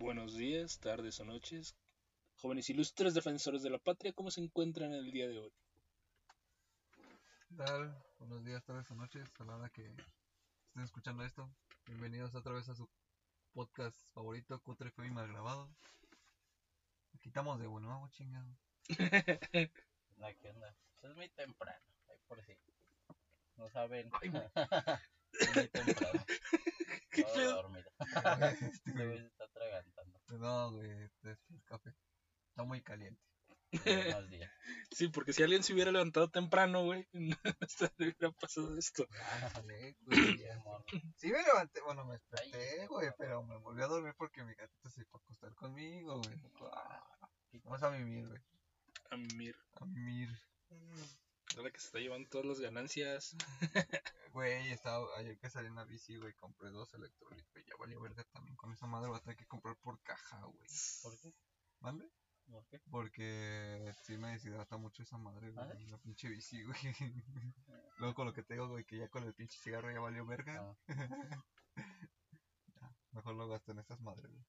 [0.00, 1.76] Buenos días, tardes o noches,
[2.40, 5.52] jóvenes ilustres defensores de la patria, ¿cómo se encuentran el día de hoy?
[7.46, 8.02] ¿Qué tal?
[8.18, 11.54] Buenos días, tardes o noches, a la hora que estén escuchando esto.
[11.84, 12.88] Bienvenidos otra vez a su
[13.52, 15.68] podcast favorito, Cutre Fue y Mal Grabado.
[17.14, 18.56] Aquí estamos de nuevo, chingado.
[18.88, 20.74] No, ¿qué onda?
[21.02, 22.56] Es muy temprano, ay, por si
[23.56, 24.10] no saben.
[24.22, 24.32] Ay,
[25.32, 26.24] es muy temprano.
[27.24, 27.54] ¿Qué pedo?
[27.54, 27.90] dormido.
[28.72, 30.20] Este, güey está atragantando.
[30.38, 31.94] no, güey, este es el café.
[32.50, 33.22] Está muy caliente.
[34.90, 37.36] Sí, porque si alguien se hubiera levantado temprano, güey, no
[37.68, 39.06] se le hubiera pasado esto.
[39.62, 39.96] Güey,
[40.40, 40.62] ya.
[41.16, 43.14] Sí me levanté, bueno, me desperté, güey, no.
[43.16, 46.40] pero me volví a dormir porque mi gatito se fue a acostar conmigo, güey.
[47.64, 48.40] Vamos a mimir, güey.
[49.10, 50.30] A mí, A mimir.
[51.56, 53.36] Ahora que se está llevando todas las ganancias.
[54.32, 58.22] Güey, estaba, ayer que salí en la bici, güey, compré dos electrolitos, ya valió verga
[58.32, 58.54] también.
[58.56, 60.68] Con esa madre voy a tener que comprar por caja, güey.
[61.02, 61.34] ¿Por qué?
[61.80, 62.08] ¿Mande?
[62.46, 62.80] ¿Por qué?
[62.92, 65.74] Porque sí me deshidrata mucho esa madre, güey, ¿Ah?
[65.90, 66.76] la pinche bici, güey.
[67.98, 70.24] Luego con lo que te digo, güey, que ya con el pinche cigarro ya valió
[70.24, 70.60] verga.
[70.60, 70.76] Ah,
[72.80, 74.44] Ya, mejor lo gasto en esas madres, güey.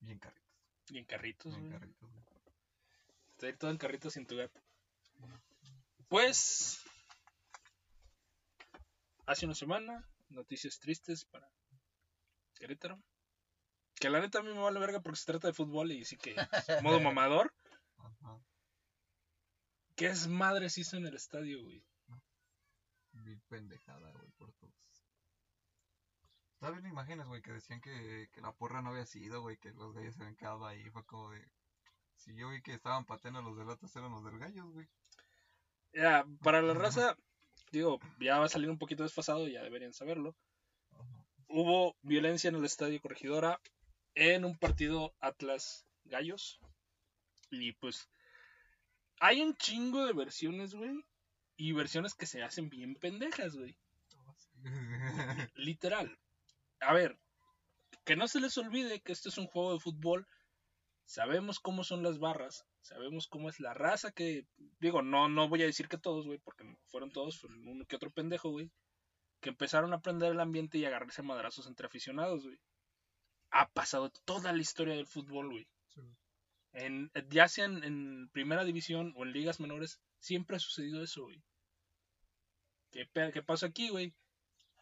[0.00, 1.78] Bien carritos, Y en carritos, bien güey.
[1.80, 2.24] carritos, güey.
[3.30, 4.60] Está todo en carritos sin tu gato.
[6.08, 6.80] Pues,
[9.26, 11.48] hace una semana, noticias tristes para
[12.54, 13.02] Querétaro.
[13.96, 16.16] Que la neta a mí me vale verga porque se trata de fútbol y sí
[16.16, 16.34] que
[16.82, 17.52] modo mamador.
[17.96, 18.40] Ajá,
[19.96, 21.84] ¿Qué es madre se hizo en el estadio, güey?
[23.12, 24.74] bien pendejada, güey, por todos.
[26.58, 26.84] ¿Sabes?
[26.84, 30.14] imágenes, güey, que decían que, que la porra no había sido, güey, que los gallos
[30.14, 30.90] se habían quedado ahí.
[30.90, 31.48] Fue como de.
[32.16, 34.88] Si yo vi que estaban pateando los del otro, eran los del gallos, güey.
[35.94, 37.16] Ya, para la raza,
[37.70, 40.34] digo, ya va a salir un poquito desfasado, ya deberían saberlo.
[41.48, 43.60] Hubo violencia en el estadio Corregidora
[44.14, 46.60] en un partido Atlas Gallos.
[47.50, 48.08] Y pues
[49.20, 51.04] hay un chingo de versiones, güey.
[51.56, 53.76] Y versiones que se hacen bien pendejas, güey.
[55.54, 56.18] Literal.
[56.80, 57.18] A ver,
[58.04, 60.26] que no se les olvide que este es un juego de fútbol.
[61.04, 62.66] Sabemos cómo son las barras.
[62.84, 64.46] Sabemos cómo es la raza que...
[64.78, 68.10] Digo, no, no voy a decir que todos, güey, porque fueron todos, uno que otro
[68.10, 68.70] pendejo, güey.
[69.40, 72.58] Que empezaron a aprender el ambiente y a agarrarse a madrazos entre aficionados, güey.
[73.50, 75.66] Ha pasado toda la historia del fútbol, güey.
[75.94, 76.02] Sí.
[76.74, 81.22] En, ya sea en, en primera división o en ligas menores, siempre ha sucedido eso,
[81.22, 81.42] güey.
[82.90, 84.12] ¿Qué, qué pasó aquí, güey?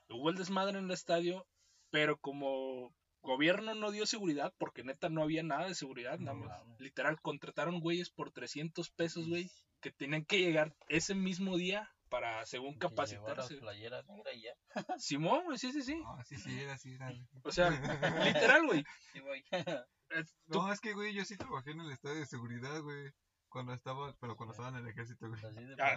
[0.09, 1.47] Hubo el desmadre en el estadio,
[1.91, 2.93] pero como
[3.23, 6.63] gobierno no dio seguridad, porque neta no había nada de seguridad, nada más.
[6.79, 9.51] Literal, contrataron güeyes por 300 pesos, güey,
[9.81, 13.57] que tenían que llegar ese mismo día para, según capacitarse.
[13.57, 14.53] playera negra y ya.
[14.99, 16.03] Simón, güey, sí, sí, sí.
[16.07, 17.11] Ah, sí, sí, era así, era.
[17.45, 17.71] O sea,
[18.59, 18.85] literal, güey.
[19.13, 19.45] Sí, güey.
[20.15, 23.11] Eh, No, es que, güey, yo sí trabajé en el estadio de seguridad, güey.
[23.49, 25.43] Cuando estaba, pero cuando estaba en el ejército, güey.
[25.43, 25.95] Así de Ah,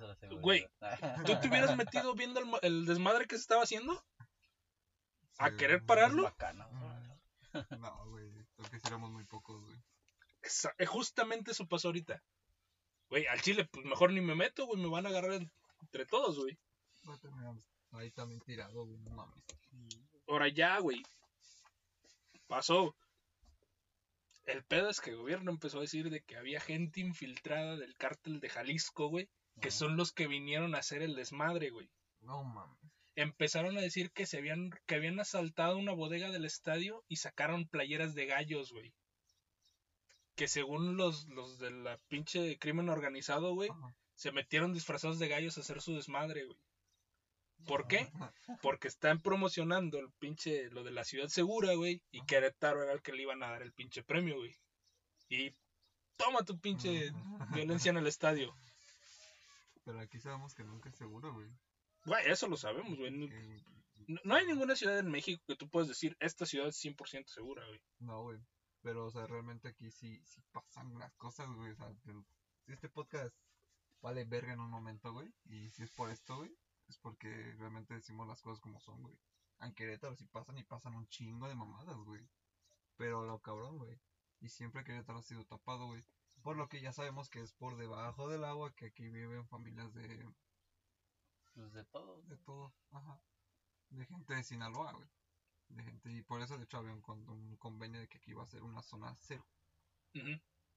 [0.00, 0.40] la seguridad.
[0.42, 0.66] güey,
[1.24, 4.02] ¿Tú te hubieras metido viendo el, el desmadre que se estaba haciendo?
[5.38, 6.22] ¿A Sí, querer pararlo?
[6.24, 7.02] Bacana, Mm.
[7.80, 9.76] No, güey, creo que éramos muy pocos, güey.
[10.42, 12.22] Esa- eh, justamente eso pasó ahorita.
[13.10, 16.06] Güey, al chile, pues mejor ni me meto, güey, me van a agarrar en- entre
[16.06, 16.58] todos, güey.
[17.92, 19.44] Ahí también tirado, güey, no mames.
[20.26, 21.02] Ahora ya, güey.
[22.46, 22.94] Pasó.
[24.44, 27.94] El pedo es que el gobierno empezó a decir de que había gente infiltrada del
[27.96, 29.28] cártel de Jalisco, güey,
[29.60, 31.88] que son los que vinieron a hacer el desmadre, güey.
[32.20, 32.78] No mames.
[33.14, 37.68] Empezaron a decir que se habían que habían asaltado una bodega del estadio y sacaron
[37.68, 38.94] playeras de gallos, güey.
[40.34, 43.94] Que según los los de la pinche crimen organizado, güey, Ajá.
[44.14, 46.58] se metieron disfrazados de gallos a hacer su desmadre, güey.
[47.66, 48.10] ¿Por qué?
[48.62, 52.02] Porque están promocionando el pinche, lo de la ciudad segura, güey.
[52.10, 54.56] Y Querétaro era el que le iban a dar el pinche premio, güey.
[55.28, 55.54] Y
[56.16, 57.12] toma tu pinche
[57.54, 58.54] violencia en el estadio.
[59.84, 61.48] Pero aquí sabemos que nunca es seguro, güey.
[62.04, 63.10] Güey, eso lo sabemos, güey.
[63.10, 67.28] No, no- hay ninguna ciudad en México que tú puedas decir, esta ciudad es 100%
[67.28, 67.80] segura, güey.
[68.00, 68.38] No, güey.
[68.82, 71.70] Pero, o sea, realmente aquí sí, sí pasan las cosas, güey.
[71.70, 71.92] O sea,
[72.66, 73.34] este podcast
[74.00, 75.32] vale verga en un momento, güey.
[75.44, 76.50] Y si es por esto, güey,
[76.88, 77.28] es porque
[77.58, 79.16] realmente decimos las cosas como son, güey.
[79.60, 82.20] En Querétaro sí pasan y pasan un chingo de mamadas, güey.
[82.96, 83.96] Pero lo cabrón, güey.
[84.40, 86.02] Y siempre Querétaro ha sido tapado, güey.
[86.42, 89.94] Por lo que ya sabemos que es por debajo del agua que aquí viven familias
[89.94, 90.28] de,
[91.54, 92.22] Pues de todo.
[92.22, 92.72] de todo.
[92.90, 93.20] Ajá.
[93.90, 95.08] De gente de Sinaloa, güey.
[95.68, 96.10] De gente.
[96.10, 98.46] Y por eso, de hecho, había un, con- un convenio de que aquí iba a
[98.46, 99.46] ser una zona cero.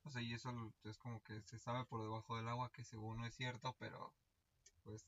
[0.04, 0.52] O sea, y eso
[0.84, 4.14] es como que se sabe por debajo del agua que según no es cierto, pero
[4.84, 5.04] pues,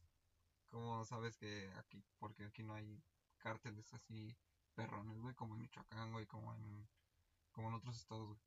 [0.70, 3.02] ¿cómo sabes que aquí, porque aquí no hay
[3.38, 4.36] cárteles así
[4.74, 6.90] perrones, güey, como en Michoacán, güey, como en
[7.52, 8.40] como en otros estados, güey.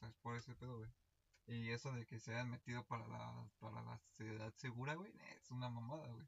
[0.00, 0.14] ¿Sabes?
[0.16, 0.90] Por ese pedo, güey.
[1.52, 5.50] Y eso de que se hayan metido para la, para la ciudad segura, güey, es
[5.50, 6.26] una mamada, güey.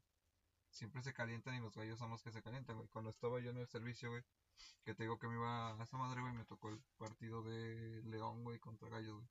[0.69, 2.89] Siempre se calientan y los gallos son los que se calientan, güey.
[2.89, 4.23] Cuando estaba yo en el servicio, güey,
[4.83, 8.01] que te digo que me iba a esa madre, güey, me tocó el partido de
[8.03, 9.27] León, güey, contra gallos, güey.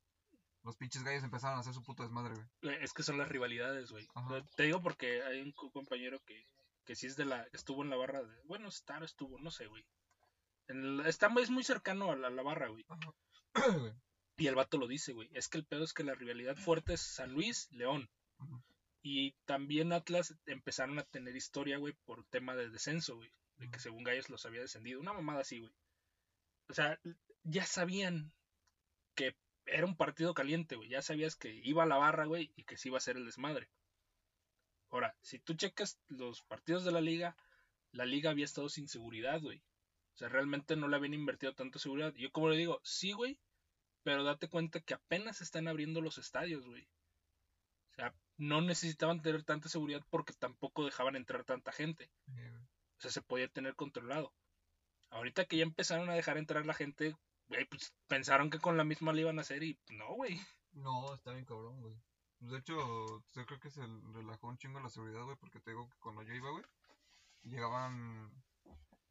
[0.62, 2.74] Los pinches gallos empezaron a hacer su puto desmadre, güey.
[2.74, 4.08] Eh, Es que son las rivalidades, güey.
[4.14, 4.42] Ajá.
[4.56, 6.46] Te digo porque hay un co- compañero que,
[6.86, 7.42] que sí es de la.
[7.52, 8.40] Estuvo en la barra de.
[8.44, 9.84] Bueno, estar estuvo, no sé, güey.
[10.68, 12.86] En el- está, es muy cercano a la, la barra, güey.
[13.54, 13.92] Güey.
[14.36, 15.28] Y el vato lo dice, güey.
[15.32, 18.08] Es que el pedo es que la rivalidad fuerte es San Luis, León.
[19.02, 23.30] Y también Atlas empezaron a tener historia, güey, por tema de descenso, güey.
[23.56, 25.00] De que según Gallos los había descendido.
[25.00, 25.72] Una mamada así, güey.
[26.68, 26.98] O sea,
[27.44, 28.32] ya sabían
[29.14, 29.36] que
[29.66, 30.88] era un partido caliente, güey.
[30.88, 33.26] Ya sabías que iba a la barra, güey, y que sí iba a ser el
[33.26, 33.68] desmadre.
[34.90, 37.36] Ahora, si tú checas los partidos de la liga,
[37.92, 39.62] la liga había estado sin seguridad, güey.
[40.14, 42.12] O sea, realmente no le habían invertido tanto seguridad.
[42.14, 43.38] Yo como le digo, sí, güey,
[44.02, 46.88] pero date cuenta que apenas están abriendo los estadios, güey.
[47.92, 52.10] O sea, no necesitaban tener tanta seguridad porque tampoco dejaban entrar tanta gente.
[52.28, 54.32] O sea, se podía tener controlado.
[55.10, 57.14] Ahorita que ya empezaron a dejar entrar la gente,
[57.48, 60.40] güey, pues pensaron que con la misma le iban a hacer y no, güey.
[60.72, 61.94] No, está bien cabrón, güey.
[62.40, 62.74] De hecho,
[63.34, 63.82] yo creo que se
[64.14, 66.64] relajó un chingo la seguridad, güey, porque te digo que cuando yo iba, güey,
[67.42, 68.32] llegaban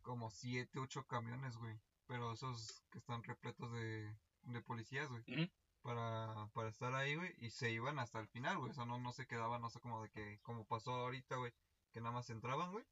[0.01, 1.79] como siete, ocho camiones, güey.
[2.07, 5.51] Pero esos que están repletos de, de policías, güey.
[5.81, 8.71] Para, para estar ahí, güey, y se iban hasta el final, güey.
[8.71, 11.53] O sea, no, no se quedaban, no sé, como de que, como pasó ahorita, güey,
[11.91, 12.85] que nada más entraban, güey,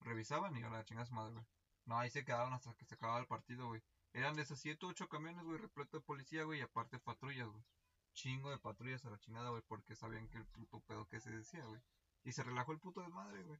[0.00, 1.46] revisaban y ahora chingas madre, güey.
[1.84, 3.82] No, ahí se quedaban hasta que se acababa el partido, güey.
[4.12, 7.64] Eran de esos siete, ocho camiones, güey, repleto de policía, güey, y aparte patrullas, güey
[8.12, 11.30] chingo de patrullas a la chingada, güey, porque sabían que el puto pedo que se
[11.30, 11.80] decía, güey.
[12.24, 13.58] Y se relajó el puto desmadre, güey.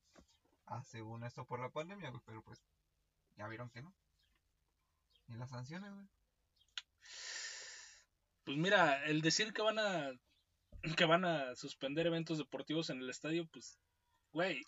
[0.67, 2.63] Ah, según esto por la pandemia, güey, pero pues
[3.37, 3.93] ya vieron que no.
[5.29, 6.09] Y las sanciones, güey.
[8.45, 10.11] Pues mira, el decir que van a
[10.97, 13.79] que van a suspender eventos deportivos en el estadio, pues,
[14.33, 14.61] güey,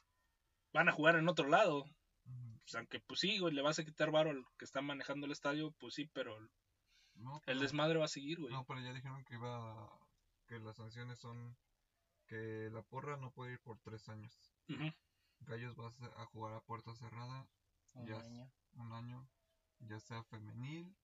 [0.73, 1.85] van a jugar en otro lado.
[2.63, 5.33] Pues, aunque, pues sí, güey, le vas a quitar varo al que está manejando el
[5.33, 6.39] estadio, pues sí, pero
[7.15, 8.53] No, el desmadre va a seguir, güey.
[8.53, 9.91] No, pero ya dijeron que iba
[10.47, 11.57] que las sanciones son
[12.27, 14.33] que la porra no puede ir por tres años.
[15.41, 17.47] Gallos vas a jugar a puerta cerrada
[17.95, 18.19] Un Ya.
[18.19, 18.51] año.
[18.77, 19.29] un año,
[19.81, 20.97] ya sea femenil,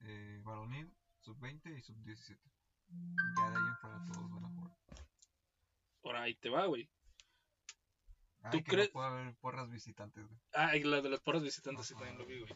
[0.00, 2.38] eh, varonil, sub-20 y sub-17.
[3.36, 4.76] Ya de ahí en fuera todos van a jugar.
[6.04, 6.88] Ahora ahí te va, güey.
[8.50, 10.40] Que crees- no puede haber porras visitantes, güey.
[10.54, 12.50] Ah, y la de los porros visitantes sí también lo vi, güey.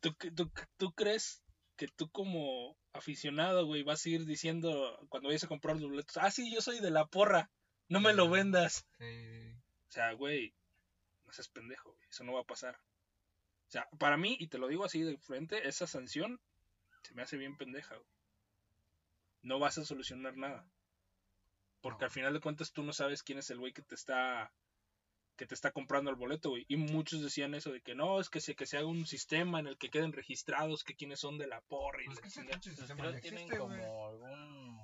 [0.00, 1.42] ¿Tú, tú, tú crees
[1.76, 6.16] que tú como aficionado, güey, vas a ir diciendo cuando vayas a comprar los boletos,
[6.16, 7.50] ah, sí, yo soy de la porra,
[7.88, 8.86] no me lo vendas?
[8.98, 9.56] Eh,
[9.88, 10.54] O sea, güey,
[11.24, 12.78] no seas pendejo, güey, eso no va a pasar.
[13.68, 16.40] O sea, para mí, y te lo digo así de frente, esa sanción
[17.02, 18.08] se me hace bien pendeja, güey.
[19.42, 20.66] No vas a solucionar nada.
[21.80, 22.06] Porque No.
[22.06, 24.52] al final de cuentas tú no sabes quién es el güey que te está
[25.36, 26.64] que te está comprando el boleto, güey.
[26.66, 29.60] Y muchos decían eso de que no, es que se, que se haga un sistema
[29.60, 32.28] en el que queden registrados que quiénes son de la porra y pues la que
[32.58, 34.80] Pues sistema creo que tienen existe, como algún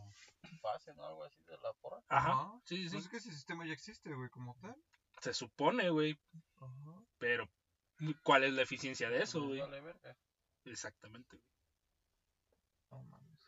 [0.63, 1.07] pase, ¿no?
[1.09, 2.01] Algo así de la porra.
[2.07, 2.53] Ajá, Ajá.
[2.67, 2.99] sí, sí, Pues sí.
[2.99, 4.77] es que ese sistema ya existe, güey, como tal.
[5.23, 6.17] Se supone, güey,
[6.61, 7.03] Ajá.
[7.19, 7.51] pero
[8.23, 9.61] ¿cuál es la eficiencia de eso, Pues güey?
[9.61, 10.17] vale verga.
[10.65, 11.49] Exactamente, güey.
[12.91, 13.41] No mames.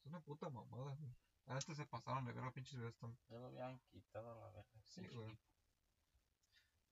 [0.00, 1.14] Es una puta mamada, güey.
[1.46, 3.16] A este se pasaron de ver los pinches videos tan.
[3.28, 4.80] Ya lo habían quitado a la verga.
[4.86, 5.38] Sí, güey.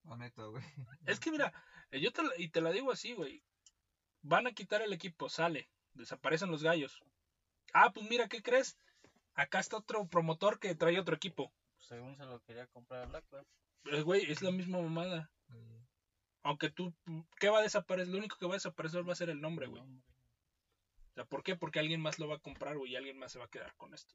[0.04, 0.62] La neta, güey.
[1.06, 1.52] Es que mira,
[1.90, 3.42] eh, yo te la- y te la digo así, güey.
[4.22, 7.02] Van a quitar el equipo, sale, desaparecen los gallos.
[7.72, 8.78] Ah, pues mira, ¿qué crees?
[9.34, 11.52] Acá está otro promotor que trae otro equipo.
[11.78, 13.46] Según se lo quería comprar a Black Label.
[13.86, 15.30] Eh, güey, es la misma mamada.
[15.50, 15.84] Eh,
[16.44, 16.94] Aunque tú,
[17.40, 18.12] ¿qué va a desaparecer?
[18.12, 19.82] Lo único que va a desaparecer va a ser el nombre, güey.
[19.82, 21.56] O sea, ¿por qué?
[21.56, 23.74] Porque alguien más lo va a comprar, güey, y alguien más se va a quedar
[23.76, 24.14] con esto.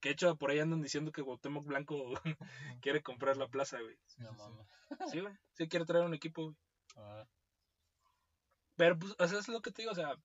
[0.00, 2.12] Que de hecho, por ahí andan diciendo que Cuauhtémoc Blanco
[2.82, 3.98] quiere comprar la plaza, güey.
[4.06, 4.66] sí, No
[5.10, 5.34] sí, güey.
[5.54, 6.56] Sí quiere traer un equipo, güey.
[6.96, 7.26] Ah,
[8.76, 10.16] Pero, pues, o sea, es lo que te digo, o sea,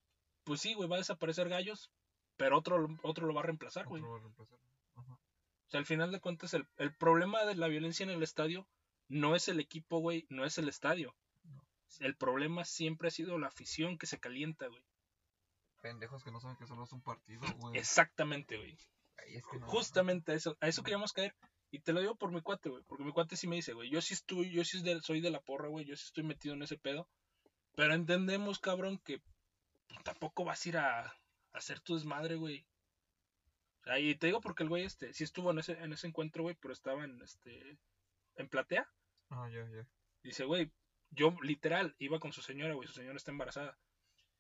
[0.44, 1.90] pues sí, güey, va a desaparecer gallos,
[2.38, 4.02] pero otro, lo- otro lo va a reemplazar, güey.
[4.02, 4.60] Otro va a reemplazar.
[4.96, 5.14] Ajá.
[5.14, 8.68] O sea, al final de cuentas, el, el problema de la violencia en el estadio
[9.08, 11.16] no es el equipo, güey, no es el estadio.
[12.00, 14.84] El problema siempre ha sido la afición que se calienta, güey.
[15.82, 17.78] Pendejos que no saben que solo es un partido, güey.
[17.78, 18.78] Exactamente, güey.
[19.18, 21.36] Ay, es que no- Justamente a eso, a eso queríamos caer.
[21.72, 22.84] Y te lo digo por mi cuate, güey.
[22.84, 25.40] Porque mi cuate sí me dice, güey, yo sí estoy, yo sí soy de la
[25.42, 25.86] porra, güey.
[25.86, 27.08] Yo sí estoy metido en ese pedo.
[27.76, 29.22] Pero entendemos, cabrón, que
[30.04, 31.14] tampoco vas a ir a, a
[31.54, 32.66] hacer tu desmadre, güey.
[33.80, 36.08] O sea, y te digo porque el güey, este, sí estuvo en ese, en ese
[36.08, 37.78] encuentro, güey, pero estaba en, este,
[38.36, 38.88] en platea.
[39.30, 39.88] Ah, ya, ya.
[40.24, 40.72] Dice, güey,
[41.12, 43.78] yo literal iba con su señora, güey, su señora está embarazada.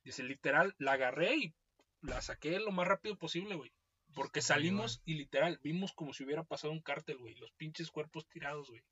[0.04, 1.56] Dice, literal, la agarré y
[2.02, 3.72] la saqué lo más rápido posible, güey.
[4.14, 7.36] Porque salimos y literal, vimos como si hubiera pasado un cártel, güey.
[7.36, 8.84] Los pinches cuerpos tirados, güey.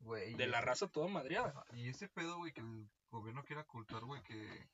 [0.00, 1.64] Güey, De la raza toda madreada.
[1.72, 4.68] Y ese pedo, güey, que el gobierno quiere ocultar, güey, que,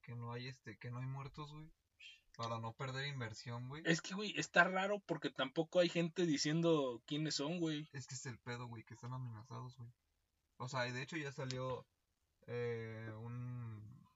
[0.00, 1.70] que no hay este, que no hay muertos, güey.
[2.36, 3.82] Para no perder inversión, güey.
[3.86, 7.88] Es que, güey, está raro porque tampoco hay gente diciendo quiénes son, güey.
[7.92, 9.92] Es que es el pedo, güey, que están amenazados, güey.
[10.56, 11.86] O sea, y de hecho ya salió
[12.46, 14.06] eh, un,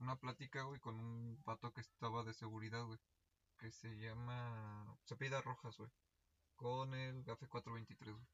[0.00, 2.98] una plática, güey, con un vato que estaba de seguridad, güey.
[3.58, 4.96] Que se llama...
[5.04, 5.90] Se pida Rojas, güey.
[6.56, 8.26] Con el GAFE 423, güey.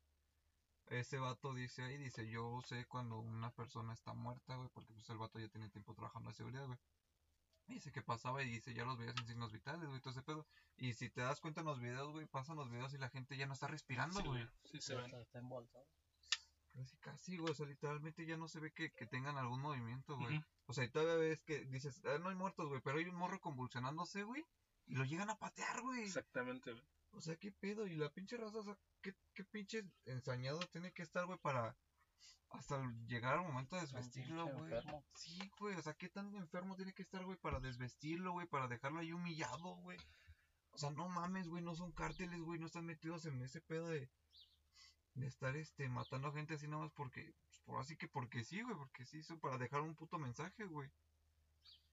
[0.86, 5.08] Ese vato dice ahí, dice, yo sé cuando una persona está muerta, güey, porque pues
[5.10, 6.78] el vato ya tiene tiempo trabajando de seguridad, güey.
[7.68, 10.44] Dice que pasaba y dice, ya los veías sin signos vitales, güey, todo ese pedo.
[10.76, 13.36] Y si te das cuenta en los videos, güey, pasan los videos y la gente
[13.36, 14.48] ya no está respirando, güey.
[14.64, 15.04] Sí, se ven.
[15.04, 15.86] está- está embolsado.
[16.80, 17.52] Casi, casi, güey.
[17.52, 20.42] O sea, literalmente ya no se ve que, que tengan algún movimiento, güey.
[20.66, 22.80] O sea, y todavía ves que dices, "Ah, no hay muertos, güey.
[22.80, 24.44] Pero hay un morro convulsionándose, güey.
[24.86, 26.04] Y lo llegan a patear, güey.
[26.04, 26.84] Exactamente, güey.
[27.12, 27.86] O sea, qué pedo.
[27.86, 31.76] Y la pinche raza, o sea, qué, qué pinche ensañado tiene que estar, güey, para
[32.50, 34.64] hasta llegar al momento de desvestirlo, güey.
[34.64, 35.04] enfermo.
[35.14, 35.76] Sí, güey.
[35.76, 38.46] O sea, qué tan enfermo tiene que estar, güey, para desvestirlo, güey.
[38.46, 39.98] Para dejarlo ahí humillado, güey.
[40.72, 41.62] O sea, no mames, güey.
[41.62, 42.58] No son cárteles, güey.
[42.58, 44.08] No están metidos en ese pedo de
[45.14, 48.44] de estar este matando a gente así nada más porque pues, por así que porque
[48.44, 50.88] sí, güey, porque sí son para dejar un puto mensaje, güey.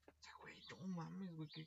[0.06, 1.66] O sea, güey, no mames, güey, que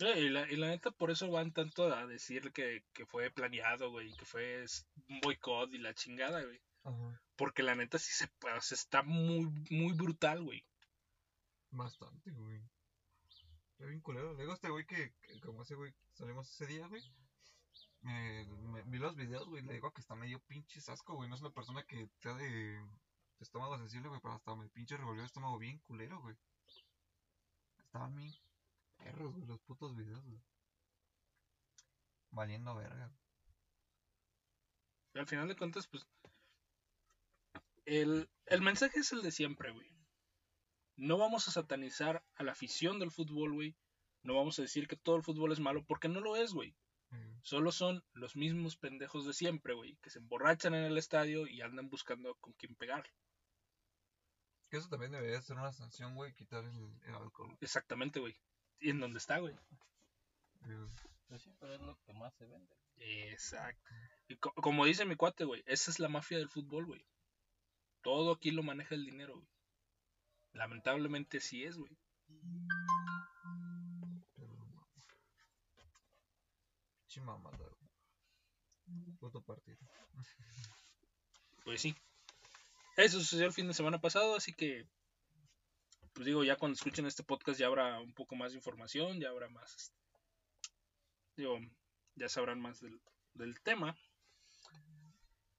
[0.00, 3.30] Eh, Y la, y la neta, por eso van tanto a decir que, que fue
[3.30, 4.64] planeado, güey, que fue
[5.08, 6.60] un boicot y la chingada, güey.
[7.36, 8.30] Porque la neta sí se,
[8.60, 10.64] sea, está muy, muy brutal, güey.
[11.70, 12.62] bastante, güey.
[13.72, 14.36] Está bien culero.
[14.38, 17.02] A este güey que, que como ese güey salimos ese día, güey.
[18.06, 21.28] Me- vi los videos, güey, le digo que está medio pinche asco, güey.
[21.28, 22.80] No es una persona que sea de,
[23.40, 26.36] estómago sensible, güey, pero hasta me pinche revolvió el estómago bien culero, güey.
[27.78, 28.32] Estaban bien
[28.96, 30.40] perros, güey, los putos videos, güey.
[32.30, 33.10] Valiendo verga.
[35.14, 36.06] Al final de cuentas, pues.
[37.86, 39.88] El, el mensaje es el de siempre, güey.
[40.96, 43.76] No vamos a satanizar a la afición del fútbol, güey.
[44.22, 46.74] No vamos a decir que todo el fútbol es malo, porque no lo es, güey.
[47.42, 49.96] Solo son los mismos pendejos de siempre, güey.
[50.02, 53.04] Que se emborrachan en el estadio y andan buscando con quién pegar.
[54.70, 57.56] Eso también debería ser una sanción, güey, quitar el, el alcohol.
[57.60, 58.36] Exactamente, güey.
[58.80, 59.54] ¿Y en dónde está, güey?
[61.28, 62.74] Pues sí, pero es lo que más se vende.
[62.96, 63.94] Exacto.
[64.28, 67.06] Y co- como dice mi cuate, güey, esa es la mafia del fútbol, güey.
[68.02, 69.48] Todo aquí lo maneja el dinero, güey.
[70.52, 71.96] Lamentablemente sí es, güey.
[77.16, 79.16] Pinche mamada, güey.
[79.18, 79.78] Puto partido.
[81.64, 81.94] Pues sí.
[82.96, 84.86] Eso sucedió el fin de semana pasado, así que,
[86.12, 89.30] pues digo, ya cuando escuchen este podcast ya habrá un poco más de información, ya
[89.30, 89.92] habrá más,
[91.36, 91.58] digo,
[92.14, 93.00] ya sabrán más del,
[93.34, 93.96] del tema.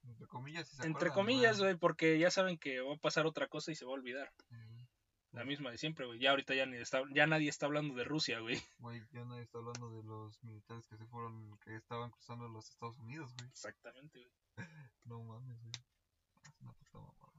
[0.04, 3.26] Entre comillas, si se Entre acuerdan, comillas, güey, porque ya saben que va a pasar
[3.26, 4.32] otra cosa y se va a olvidar.
[4.50, 4.67] Eh,
[5.32, 6.18] La misma de siempre, güey.
[6.18, 8.60] Ya ahorita ya, ni está, ya nadie está hablando de Rusia, güey.
[8.78, 12.68] Güey, ya nadie está hablando de los militares que se fueron, que estaban cruzando los
[12.70, 13.48] Estados Unidos, güey.
[13.48, 14.68] Exactamente, güey.
[15.04, 15.72] No mames, güey.
[16.44, 17.32] Es una puta mamada.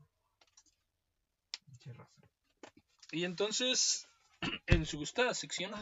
[1.66, 2.22] Pinche raza.
[3.12, 4.08] Y entonces,
[4.68, 5.78] en su gustada sección, No,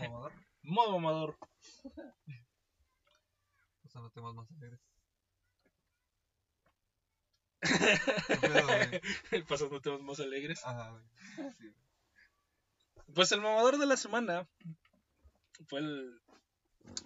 [0.00, 0.32] mamador.
[0.62, 1.38] modo amador.
[3.82, 4.80] Pasando temas más alegres.
[9.48, 10.64] Pasando temas más alegres.
[10.64, 11.02] Ajá, güey.
[11.58, 11.72] Sí,
[13.14, 14.48] Pues el mamador de la semana
[15.66, 16.20] fue el,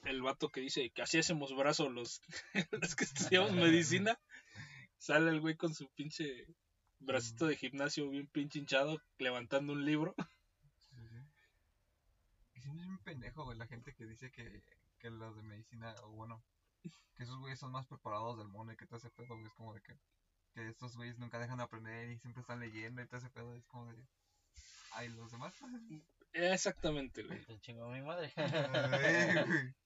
[0.04, 2.20] el vato que dice que así hacemos brazo los,
[2.70, 4.18] los que estudiamos medicina.
[4.98, 6.46] Sale el güey con su pinche
[7.00, 10.14] bracito de gimnasio bien pinche hinchado levantando un libro.
[10.78, 11.16] sí, sí.
[12.54, 14.62] Es un pendejo, güey, la gente que dice que,
[14.98, 16.42] que los de medicina, o bueno,
[17.16, 19.54] que esos güeyes son más preparados del mundo y que todo ese pedo, güey, es
[19.54, 19.98] como de que,
[20.52, 23.54] que estos güeyes nunca dejan de aprender y siempre están leyendo y todo ese pedo,
[23.54, 24.06] es como de...
[24.92, 25.54] Ay, los demás.
[26.32, 27.44] Exactamente, güey.
[27.44, 28.32] Te chingó mi madre.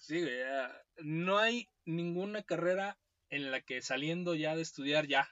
[0.00, 0.38] Sí, güey.
[0.38, 0.70] ya.
[0.98, 2.98] No hay ninguna carrera
[3.30, 5.26] en la que saliendo ya de estudiar ya,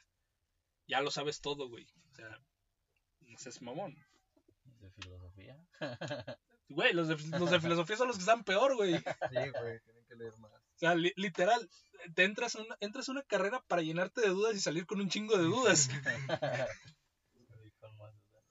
[0.87, 1.87] ya lo sabes todo, güey.
[2.11, 2.41] O sea,
[3.21, 3.95] no seas mamón.
[4.65, 5.59] De filosofía.
[6.71, 8.97] Güey, los de, los de filosofía son los que están peor, güey.
[8.97, 10.53] Sí, güey, tienen que leer más.
[10.81, 11.69] O sea, li- literal,
[12.15, 14.99] te entras a, una, entras a una carrera para llenarte de dudas y salir con
[14.99, 15.89] un chingo de dudas.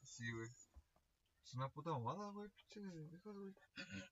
[0.03, 0.47] Sí, güey.
[1.43, 3.53] Es una puta mamada, güey, pinche viejas, güey.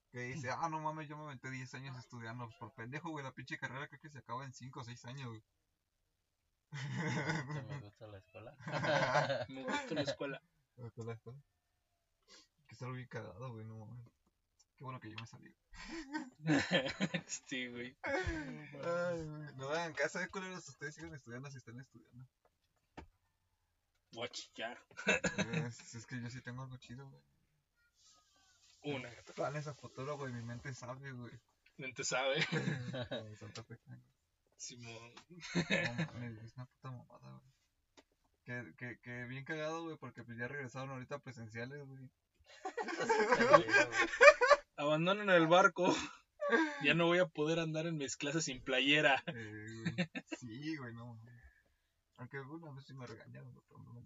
[0.10, 2.46] Que dice, ah, no mames, yo me aventé 10 años estudiando.
[2.46, 5.04] Pues por pendejo, güey, la pinche carrera creo que se acaba en 5 o 6
[5.06, 5.44] años, güey.
[7.68, 8.56] Me gusta la escuela.
[9.50, 10.42] Me gustó la escuela.
[10.78, 11.36] Me acuerdo esto.
[12.68, 14.17] Que es algo bien cagado, güey, no mames.
[14.78, 15.52] Qué bueno que yo me salí.
[17.48, 17.98] sí, güey.
[18.04, 19.56] Ay, güey.
[19.56, 22.28] No hagan caso de culeros, ustedes sigan estudiando si están estudiando.
[24.14, 24.78] Watch, ya.
[25.66, 27.24] Es, es que yo sí tengo algo chido, güey.
[28.96, 29.10] Una.
[29.36, 31.34] Planes a futuro, güey, mi mente sabe, güey.
[31.78, 32.42] Mente sabe.
[33.40, 34.00] Santa Fe, güey.
[34.58, 35.14] Simón.
[35.56, 35.62] No
[36.46, 37.54] es una puta mamada, güey.
[38.44, 42.10] Que, que, que bien cagado, güey, porque pues ya regresaron ahorita presenciales, güey.
[44.78, 45.86] Abandonen el barco.
[46.82, 49.22] Ya no voy a poder andar en mis clases sin playera.
[49.28, 50.10] Eh.
[50.40, 51.20] Sí, güey, no.
[52.16, 54.02] Aunque alguna vez sí me regañaron, pero no me.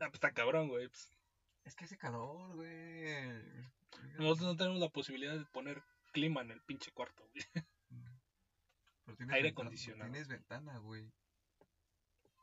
[0.00, 0.88] Ah, pues está cabrón, güey.
[0.88, 1.16] Pues,
[1.64, 3.14] Es que hace calor, güey.
[4.18, 7.44] nosotros no tenemos la posibilidad de poner clima en el pinche cuarto, güey.
[9.06, 10.10] Pero tienes aire ventana- acondicionado.
[10.10, 11.10] Tienes ventana, güey.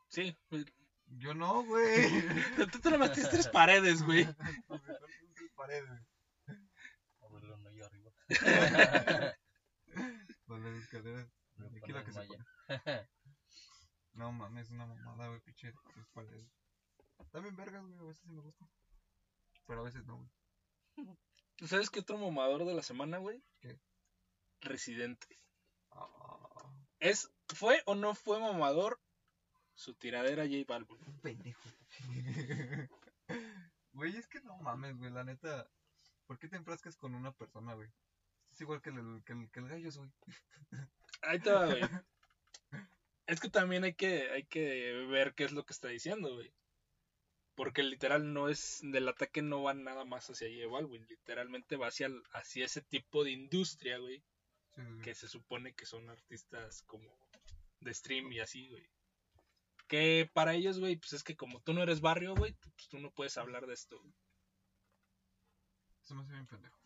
[0.08, 0.64] Sí, güey.
[1.06, 2.08] Yo no, güey.
[2.72, 4.26] Tú te lo metiste tres paredes, güey.
[5.62, 6.00] Pared, güey.
[7.20, 8.10] Abuelo, no yo arriba.
[10.46, 11.28] Con las escaleras.
[11.56, 12.46] Le Aquí ponen la que se malla.
[12.66, 13.08] pone.
[14.14, 15.72] No mames, una mamada, güey, pinche.
[15.94, 16.50] tres paredes.
[17.30, 18.68] También vergas, güey, a veces sí me gusta.
[19.66, 21.16] Pero a veces no, güey.
[21.68, 23.40] ¿Sabes qué otro mamador de la semana, güey?
[23.60, 23.78] ¿Qué?
[24.62, 25.38] Residente.
[25.92, 29.00] Ah, ¿Es, ¿Fue o no fue mamador
[29.74, 30.98] su tiradera J Balvin?
[31.06, 31.68] un pendejo.
[33.92, 35.68] Güey, es que no mames, güey, la neta.
[36.26, 37.88] ¿Por qué te enfrascas con una persona, güey?
[38.50, 40.10] Es igual que el, que el, que el gallo, güey.
[41.22, 41.80] Ahí te va, güey.
[43.26, 46.52] Es que también hay que, hay que ver qué es lo que está diciendo, güey.
[47.54, 51.86] Porque literal no es, del ataque no va nada más hacia J Balvin, literalmente va
[51.86, 54.22] hacia, hacia ese tipo de industria, güey,
[54.74, 55.02] Sí, sí, sí.
[55.02, 57.08] que se supone que son artistas como
[57.80, 58.88] de stream y así, güey.
[59.92, 62.88] Que para ellos, güey, pues es que como tú no eres barrio, güey, tú- pues
[62.88, 64.00] tú no puedes hablar de esto.
[64.00, 64.14] güey.
[66.00, 66.80] Se me hace bien pendejo.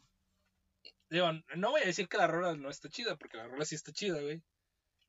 [1.09, 3.76] Digo, no voy a decir que la rola no está chida, porque la rola sí
[3.76, 4.43] está chida, güey.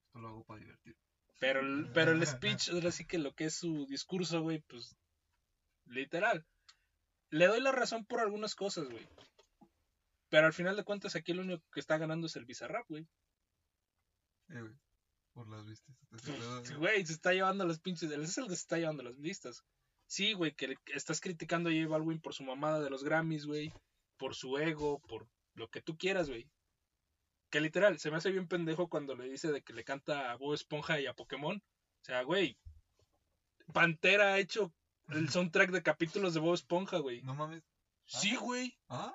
[0.06, 0.96] Esto lo hago para divertir.
[1.40, 4.96] Pero el, pero el speech, ahora sí que lo que es su discurso, güey, pues
[5.86, 6.46] literal.
[7.32, 9.10] Le doy la razón por algunas cosas, güey.
[10.30, 13.08] Pero al final de cuentas aquí lo único que está ganando es el Bizarrap, güey.
[14.50, 14.76] Eh, güey.
[15.38, 15.96] Por las vistas.
[16.80, 17.06] güey.
[17.06, 18.10] Se está llevando las pinches.
[18.12, 19.64] Él es el que se está llevando las vistas.
[20.08, 23.46] Sí, güey, que le- estás criticando a J Balvin por su mamada de los Grammys,
[23.46, 23.72] güey.
[24.18, 26.50] Por su ego, por lo que tú quieras, güey.
[27.52, 30.36] Que literal, se me hace bien pendejo cuando le dice de que le canta a
[30.38, 31.58] Bob Esponja y a Pokémon.
[31.58, 32.58] O sea, güey.
[33.74, 34.74] Pantera ha hecho
[35.10, 37.22] el soundtrack de capítulos de Bob Esponja, güey.
[37.22, 37.64] No mames.
[38.06, 38.76] Sí, güey.
[38.90, 39.14] ¿Ah?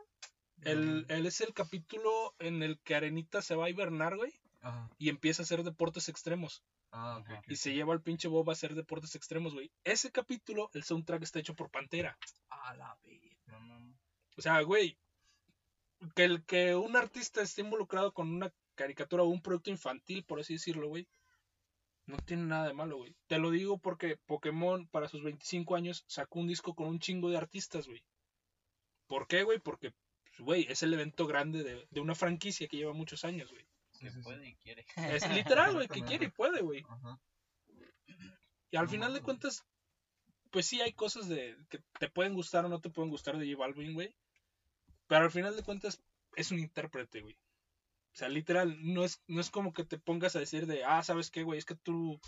[0.61, 4.33] El, el es el capítulo en el que Arenita se va a hibernar, güey.
[4.63, 4.89] Ajá.
[4.99, 6.63] Y empieza a hacer deportes extremos.
[6.93, 9.71] Ah, Y se lleva al pinche Bob a hacer deportes extremos, güey.
[9.85, 12.19] Ese capítulo, el soundtrack está hecho por Pantera.
[12.49, 12.99] A la.
[13.47, 13.95] No, no, no.
[14.37, 14.97] O sea, güey,
[16.15, 20.41] que el que un artista esté involucrado con una caricatura o un producto infantil, por
[20.41, 21.07] así decirlo, güey,
[22.07, 23.15] no tiene nada de malo, güey.
[23.27, 27.31] Te lo digo porque Pokémon, para sus 25 años, sacó un disco con un chingo
[27.31, 28.03] de artistas, güey.
[29.07, 29.59] ¿Por qué, güey?
[29.59, 29.93] Porque,
[30.25, 33.65] pues, güey, es el evento grande de, de una franquicia que lleva muchos años, güey.
[34.03, 34.23] Que sí, sí.
[34.23, 34.85] puede y quiere.
[34.97, 35.23] Es
[35.71, 36.85] literal, güey, que quiere y puede, güey.
[38.71, 39.65] Y al No final de cuentas,
[40.51, 43.47] pues sí hay cosas de que te pueden gustar o no te pueden gustar de
[43.47, 44.15] J Balvin, güey.
[45.07, 46.03] Pero al final de cuentas
[46.37, 47.35] es un intérprete, güey.
[47.35, 51.03] O sea, literal, no es, no es como que te pongas a decir de, ah,
[51.03, 51.59] ¿sabes qué, güey?
[51.59, 52.21] Es que tú,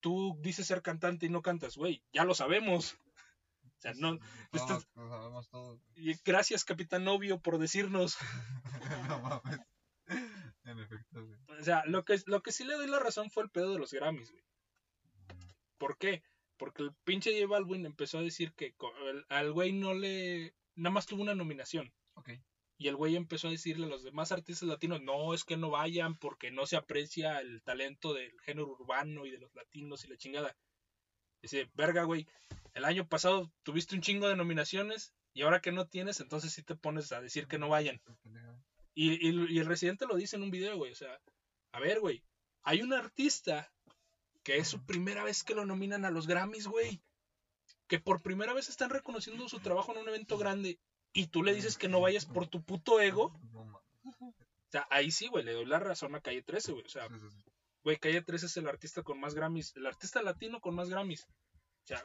[0.00, 2.02] tú dices ser cantante y no cantas, güey.
[2.12, 2.96] Ya lo sabemos.
[3.78, 5.80] O sea, no, Todos estás- lo sabemos todos.
[5.94, 8.16] y gracias, Capitán Novio, por decirnos.
[9.08, 9.60] no mames.
[10.68, 11.38] En efecto, güey.
[11.60, 13.78] O sea, lo que, lo que sí le doy la razón fue el pedo de
[13.78, 14.44] los Grammys, güey.
[15.78, 16.22] ¿Por qué?
[16.58, 18.74] Porque el pinche J Balvin empezó a decir que
[19.06, 20.54] el- al güey no le...
[20.74, 21.92] Nada más tuvo una nominación.
[22.14, 22.30] Ok.
[22.76, 25.70] Y el güey empezó a decirle a los demás artistas latinos, no, es que no
[25.70, 30.08] vayan porque no se aprecia el talento del género urbano y de los latinos y
[30.08, 30.56] la chingada.
[31.42, 32.26] Dice, verga, güey,
[32.74, 36.62] el año pasado tuviste un chingo de nominaciones y ahora que no tienes, entonces sí
[36.62, 38.00] te pones a decir que no vayan.
[39.00, 40.90] Y, y- y el residente lo dice en un video, güey.
[40.90, 41.20] O sea,
[41.72, 42.24] a ver, güey.
[42.62, 43.72] Hay un artista
[44.42, 47.00] que es su primera vez que lo nominan a los Grammys, güey.
[47.86, 50.80] Que por primera vez están reconociendo su trabajo en un evento grande.
[51.12, 53.38] Y tú le dices que no vayas por tu puto ego.
[54.02, 56.84] O sea, ahí sí, güey, le doy la razón a Calle 13, güey.
[56.84, 57.08] O sea,
[57.84, 59.74] güey, Calle 13 es el artista con más Grammys.
[59.76, 61.24] El artista latino con más Grammys.
[61.24, 62.04] O sea,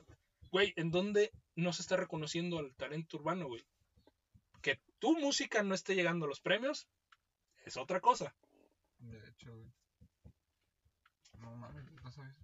[0.51, 3.65] güey, ¿en dónde no se está reconociendo al talento urbano, güey?
[4.63, 6.87] Que tu música no esté llegando a los premios
[7.65, 8.33] es otra cosa.
[8.97, 9.71] De hecho, güey.
[11.37, 12.35] No mames, no sabes.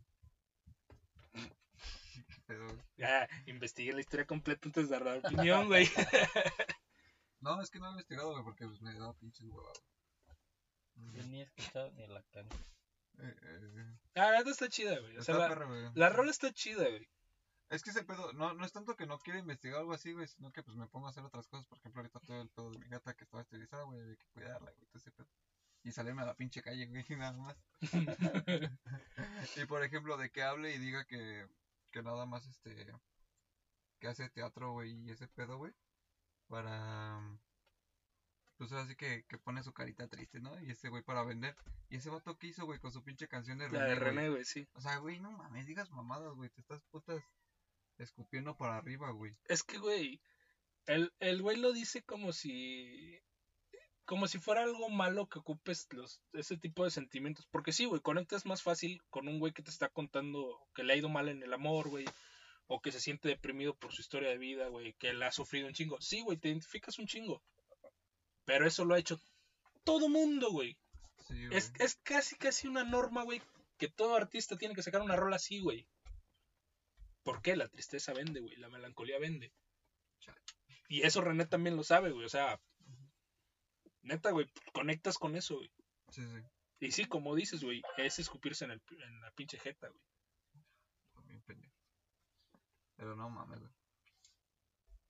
[2.48, 2.84] güey.
[2.98, 5.88] Ya, investigué la historia completa antes de dar opinión, güey.
[7.42, 9.82] No, es que no he investigado, güey, porque pues, me da pinches huevadas.
[10.96, 12.66] Yo ni he escuchado ni la canción.
[13.20, 15.18] Eh, eh, Ah, la está chida, güey.
[15.18, 15.90] O sea, está la, perra, güey.
[15.96, 17.10] la rola está chida, güey.
[17.70, 20.28] Es que ese pedo, no, no es tanto que no quiera investigar algo así, güey,
[20.28, 21.68] sino que pues me pongo a hacer otras cosas.
[21.68, 24.28] Por ejemplo, ahorita todo el pedo de mi gata que estaba esterilizada, güey, hay que
[24.30, 25.28] cuidarla, güey, todo ese pedo.
[25.84, 27.58] Y salirme a la pinche calle, güey, nada más.
[29.56, 31.48] y por ejemplo, de que hable y diga que,
[31.92, 32.92] que nada más este.
[34.00, 35.74] que hace teatro, güey, y ese pedo, güey.
[36.48, 37.22] Para.
[38.58, 40.60] Pues así que, que pone su carita triste, ¿no?
[40.60, 41.56] Y ese güey para vender.
[41.90, 44.00] Y ese vato que hizo, güey, con su pinche canción de La de René.
[44.00, 44.68] René, güey, sí.
[44.74, 46.50] O sea, güey, no mames, digas mamadas, güey.
[46.50, 47.24] Te estás putas
[48.04, 49.34] escupiendo para arriba, güey.
[49.46, 50.22] Es que, güey,
[50.86, 53.20] el, el güey lo dice como si.
[54.06, 57.46] Como si fuera algo malo que ocupes los, ese tipo de sentimientos.
[57.52, 60.94] Porque sí, güey, conectas más fácil con un güey que te está contando que le
[60.94, 62.06] ha ido mal en el amor, güey.
[62.66, 64.94] O que se siente deprimido por su historia de vida, güey.
[64.94, 66.02] Que la ha sufrido un chingo.
[66.02, 67.44] Sí, güey, te identificas un chingo.
[68.46, 69.20] Pero eso lo ha hecho
[69.84, 70.78] todo mundo, güey.
[71.28, 71.48] Sí.
[71.52, 73.42] Es, es casi, casi una norma, güey,
[73.78, 75.88] que todo artista tiene que sacar una rola así, güey.
[77.24, 77.56] ¿Por qué?
[77.56, 78.56] La tristeza vende, güey.
[78.58, 79.52] La melancolía vende.
[80.88, 82.26] Y eso René también lo sabe, güey.
[82.26, 82.60] O sea,
[84.02, 85.72] neta, güey, conectas con eso, güey.
[86.10, 86.42] Sí, sí.
[86.80, 90.02] Y sí, como dices, güey, es escupirse en, el, en la pinche jeta, güey.
[91.14, 91.76] También pendejo.
[92.96, 93.74] Pero no mames, güey.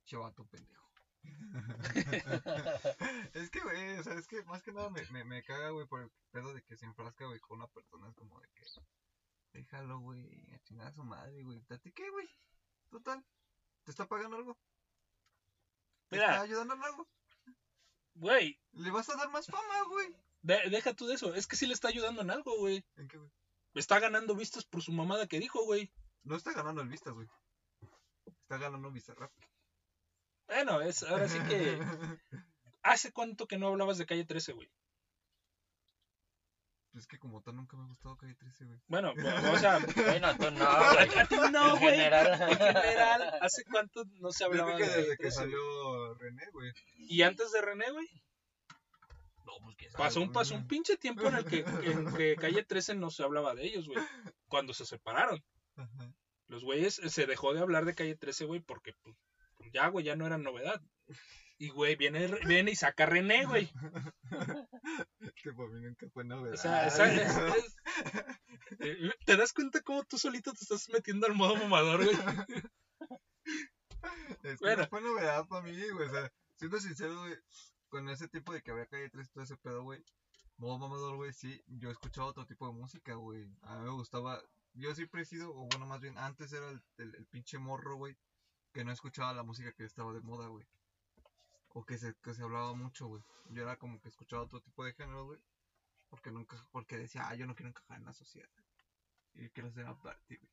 [0.06, 0.90] Che vato pendejo.
[3.34, 5.86] es que, güey, o sea, es que más que nada me, me, me caga, güey,
[5.86, 8.10] por el pedo de que se enfrasca, güey, con una persona.
[8.10, 8.64] Es como de que.
[9.54, 11.62] Déjalo, güey, a chingar a su madre, güey.
[11.68, 12.30] ¿Date qué, güey?
[12.90, 13.24] Total.
[13.84, 14.58] ¿Te está pagando algo?
[16.08, 16.30] ¿Te Mira.
[16.32, 17.08] está ayudando en algo?
[18.16, 20.14] Güey, ¿Le vas a dar más fama, güey?
[20.42, 21.34] de- deja tú de eso.
[21.36, 22.86] Es que sí le está ayudando en algo, güey.
[22.98, 23.32] ¿En qué, güey?
[23.76, 25.92] Está ganando vistas por su mamada que dijo, güey.
[26.24, 27.28] No está ganando el vistas, güey.
[28.26, 29.32] Está ganando Bizarrap.
[30.48, 31.80] Bueno, es ahora sí que.
[32.82, 34.70] ¿Hace cuánto que no hablabas de calle 13, güey?
[36.96, 38.80] Es que como tal nunca me ha gustado Calle 13, güey.
[38.88, 39.14] Bueno,
[39.56, 41.20] o sea, Bueno, tú no, a, güey.
[41.20, 41.96] a ti no, En güey.
[41.96, 42.42] general.
[42.42, 45.32] En general, ¿hace cuánto no se hablaba de desde que 13, güey?
[45.32, 46.72] salió René, güey.
[46.98, 48.08] Y antes de René, güey,
[49.46, 52.64] No, pues que pasó un, pasó un pinche tiempo en el que, en que calle
[52.64, 54.04] 13 no se hablaba de ellos, güey.
[54.48, 55.44] Cuando se separaron.
[55.76, 56.14] Ajá.
[56.48, 59.16] Los güeyes se dejó de hablar de calle 13, güey, porque pues,
[59.72, 60.82] ya, güey, ya no era novedad.
[61.62, 63.70] Y, güey, viene, viene y saca René, güey.
[65.44, 66.54] Que por mí nunca fue novedad.
[66.54, 66.98] O sea, es-
[68.80, 72.16] es- ¿te das cuenta cómo tú solito te estás metiendo al modo mamador, güey?
[74.44, 74.84] Es que bueno.
[74.84, 76.08] no fue novedad para mí, güey.
[76.08, 77.36] O sea, siendo sincero, güey,
[77.90, 80.02] con ese tipo de que había calle 3 y todo ese pedo, güey.
[80.58, 83.46] Modo mamador, güey, sí, yo escuchaba otro tipo de música, güey.
[83.64, 84.42] A mí me gustaba.
[84.74, 87.96] Yo siempre he sido, o bueno, más bien, antes era el, el, el pinche morro,
[87.96, 88.16] güey,
[88.74, 90.66] que no escuchaba la música que estaba de moda, güey.
[91.74, 93.24] O que se, que se hablaba mucho, güey.
[93.50, 95.40] Yo era como que escuchaba otro tipo de género, güey.
[96.10, 98.50] Porque nunca, porque decía, ah, yo no quiero encajar en la sociedad.
[99.34, 100.52] Yo quiero ser aparte, güey.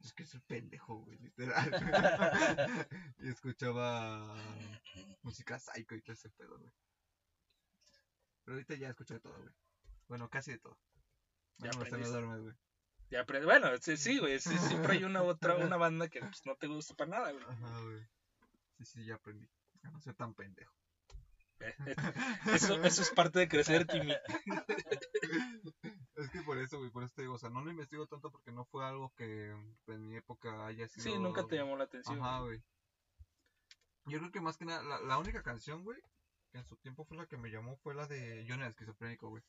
[0.00, 1.70] Es que soy pendejo, güey, literal.
[3.18, 4.34] y escuchaba
[5.22, 6.72] música psycho y todo ese pedo, güey.
[8.44, 9.54] Pero ahorita ya escucho de todo, güey.
[10.08, 10.78] Bueno, casi de todo.
[11.58, 12.12] Ya Bueno, me aprendiste.
[12.18, 12.54] duerme, güey.
[13.10, 16.46] Ya aprende- bueno, sí, sí, güey, sí, siempre hay una otra, una banda que pues,
[16.46, 17.44] no te gusta para nada, güey.
[17.44, 18.08] Ajá, güey.
[18.78, 19.46] Sí, sí, ya aprendí.
[19.82, 20.74] A no ser tan pendejo.
[22.54, 24.14] Eso, eso es parte de crecer, Timmy.
[26.16, 28.30] es que por eso, güey, por eso te digo, o sea, no lo investigo tanto
[28.30, 29.50] porque no fue algo que
[29.86, 31.04] en mi época haya sido...
[31.04, 32.18] Sí, nunca te llamó la atención.
[32.18, 32.62] Ajá, güey.
[34.06, 36.00] Yo creo que más que nada, la, la única canción, güey,
[36.50, 39.28] que en su tiempo fue la que me llamó fue la de John el esquizofrénico,
[39.28, 39.42] güey.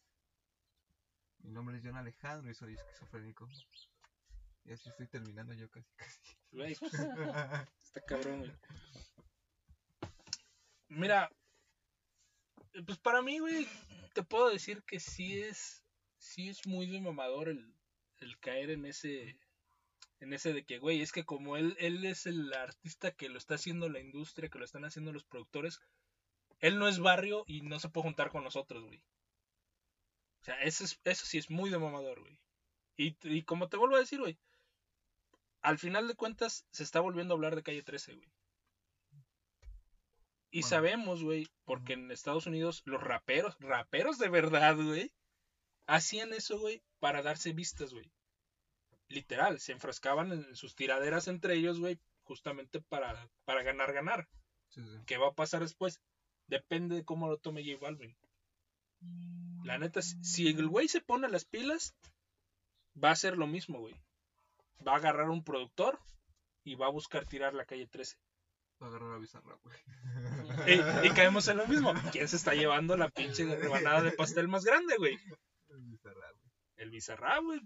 [1.40, 3.48] Mi nombre es John Alejandro y soy esquizofrénico.
[4.66, 6.38] Y así estoy terminando yo casi, casi.
[6.52, 6.74] Güey,
[7.84, 8.52] está cabrón, güey.
[10.92, 11.32] Mira,
[12.74, 13.66] eh, pues para mí, güey,
[14.14, 15.84] te puedo decir que sí es,
[16.18, 17.74] sí es muy de mamador el,
[18.18, 19.40] el caer en ese,
[20.20, 23.38] en ese de que, güey, es que como él, él es el artista que lo
[23.38, 25.80] está haciendo la industria, que lo están haciendo los productores,
[26.60, 29.02] él no es barrio y no se puede juntar con nosotros, güey.
[30.42, 32.38] O sea, eso, es, eso sí es muy de mamador, güey.
[32.98, 34.38] Y, y como te vuelvo a decir, güey,
[35.62, 38.30] al final de cuentas se está volviendo a hablar de calle 13, güey.
[40.52, 40.70] Y Bueno.
[40.70, 45.12] sabemos, güey, porque en Estados Unidos los raperos, raperos de verdad, güey,
[45.88, 48.12] hacían eso, güey, para darse vistas, güey.
[49.08, 54.28] Literal, se enfrascaban en sus tiraderas entre ellos, güey, justamente para, para ganar, ganar.
[54.70, 55.00] Sí, sí.
[55.06, 56.02] ¿Qué va a pasar después?
[56.48, 58.16] Depende de cómo lo tome J Balvin.
[59.64, 61.96] La neta, si- el güey se pone las pilas,
[63.02, 63.96] va a hacer lo mismo, güey.
[64.86, 66.00] Va a agarrar un productor
[66.64, 68.18] y va a buscar tirar la calle 13.
[68.82, 69.78] Agarrar a Bizarra, güey.
[70.68, 71.94] Y, y caemos en lo mismo.
[72.12, 75.18] ¿Quién se está llevando la pinche rebanada de pastel más grande, güey?
[75.70, 76.52] Bizarra, güey.
[76.78, 77.62] El Bizarra, güey.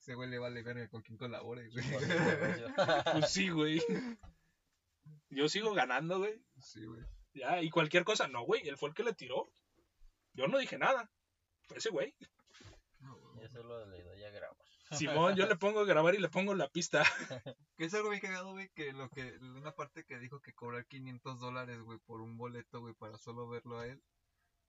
[0.00, 1.84] Ese güey le vale verga con quien colabore, güey.
[3.12, 3.80] pues sí, güey.
[5.28, 6.42] Yo sigo ganando, güey.
[6.58, 7.02] Sí, güey.
[7.34, 8.26] Ya, y cualquier cosa.
[8.26, 9.52] No, güey, él fue el que le tiró.
[10.32, 11.08] Yo no dije nada.
[11.74, 12.16] Ese güey.
[12.98, 13.42] No, güey.
[13.42, 14.19] Yo solo le doy.
[14.90, 17.02] Simón, yo le pongo a grabar y le pongo la pista.
[17.76, 20.84] Que es algo bien cagado, güey, que lo que, una parte que dijo que cobrar
[20.86, 24.02] 500 dólares, güey, por un boleto, güey, para solo verlo a él,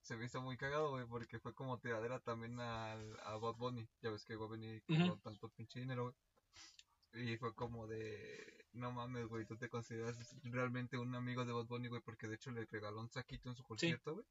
[0.01, 3.87] se me hizo muy cagado, güey, porque fue como tiradera también al, a Bad Bunny.
[4.01, 5.17] Ya ves que Bad Bunny cobró Ujú.
[5.17, 6.15] tanto pinche dinero, güey.
[7.25, 11.65] Y fue como de, no mames, güey, tú te consideras realmente un amigo de Bad
[11.65, 14.25] Bunny, güey, porque de hecho le regaló un saquito en su concierto, güey.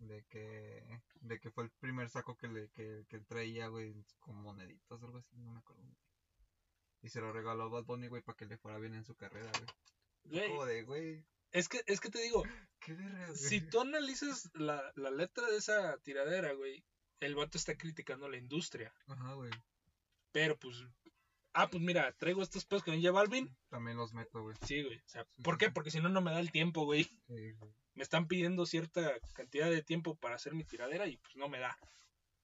[0.00, 0.82] De que,
[1.20, 5.06] de que fue el primer saco que le, que, que traía, güey, con moneditas o
[5.06, 5.82] algo así, no me acuerdo.
[7.02, 9.14] Y se lo regaló a Bad Bunny, güey, para que le fuera bien en su
[9.14, 9.66] carrera, güey.
[10.22, 12.42] Fue Güey, Como de, güey, es que, es que te digo,
[12.80, 16.84] qué verga, si tú analizas la, la letra de esa tiradera, güey,
[17.20, 18.92] el vato está criticando la industria.
[19.06, 19.50] Ajá, güey.
[20.32, 20.76] Pero pues.
[21.52, 23.54] Ah, pues mira, traigo estos pedos que me lleva Alvin.
[23.68, 24.56] También los meto, güey.
[24.66, 24.98] Sí, güey.
[24.98, 25.70] O sea, ¿por qué?
[25.70, 27.04] Porque si no, no me da el tiempo, güey.
[27.04, 27.72] Sí, güey.
[27.94, 31.58] Me están pidiendo cierta cantidad de tiempo para hacer mi tiradera y pues no me
[31.58, 31.76] da.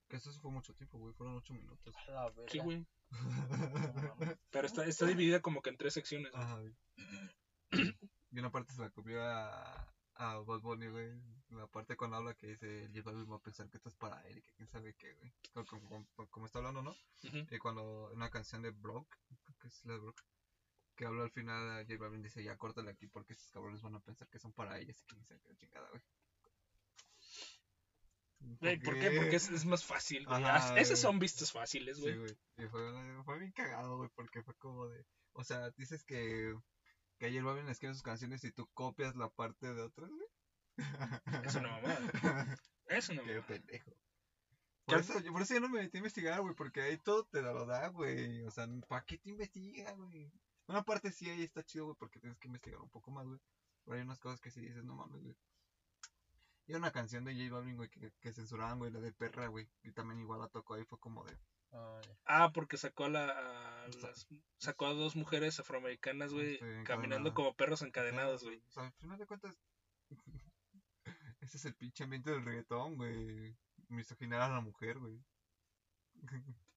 [0.09, 1.15] Que eso fue mucho tiempo, güey.
[1.15, 1.95] Fueron ocho minutos.
[2.09, 2.51] A la verga.
[2.51, 2.85] Sí, güey.
[4.51, 6.35] Pero está, está dividida como que en tres secciones.
[6.35, 6.75] Ajá, güey.
[8.33, 11.11] Y una parte se la copió a, a Bad Bunny, güey.
[11.51, 14.21] La parte cuando habla que dice, J Balvin va a pensar que esto es para
[14.29, 15.33] él y que quién sabe qué, güey.
[15.53, 16.95] Como, como- como- está hablando, ¿no?
[17.51, 19.15] Y cuando una canción de Brock,
[19.61, 20.21] que es la de Brock,
[20.97, 24.01] que habla al final, J Balvin dice, ya córtale aquí porque estos cabrones van a
[24.01, 26.03] pensar que son para ellos y que quién sabe qué chingada, güey.
[28.61, 29.11] Güey, ¿Por qué?
[29.13, 30.43] Porque es, es más fácil, güey.
[30.45, 31.03] Ajá, Esos güey.
[31.03, 32.17] son vistos fáciles, Sí, güey.
[32.19, 32.39] güey.
[32.59, 35.05] Y fue, fue bien cagado, güey, porque fue como de...
[35.33, 36.55] O sea, dices que,
[37.19, 40.29] que ayer Balvin escribe sus canciones y tú copias la parte de otras, güey.
[41.45, 41.99] Es una mamada.
[42.89, 43.47] Es una Qué mamada.
[43.47, 43.91] pendejo.
[44.85, 47.25] Por ¿Qué- eso, por eso yo no me metí a investigar, güey, porque ahí todo
[47.25, 48.43] te lo da, güey.
[48.45, 50.31] O sea, ¿para qué te investiga, güey?
[50.69, 53.41] Una parte sí ahí está chido, güey, porque tienes que investigar un poco más, güey.
[53.85, 55.37] Pero hay unas cosas que sí dices, no mames, güey.
[56.69, 59.69] Y una canción de J Balvin, güey, que, que censuraban, güey, la de Perra, güey.
[59.83, 61.37] Y también igual la tocó ahí, fue como de...
[61.73, 62.01] Ah.
[62.25, 64.27] Ah, porque sacó a, la, a las-
[64.59, 68.63] sacó a dos mujeres afroamericanas, güey, Sí, caminando como perros encadenados, güey.
[68.69, 69.59] O sea, al final de cuentas,
[71.41, 73.57] ese es el pinche ambiente del reggaetón, güey.
[73.89, 75.21] Misoginar a la mujer, güey.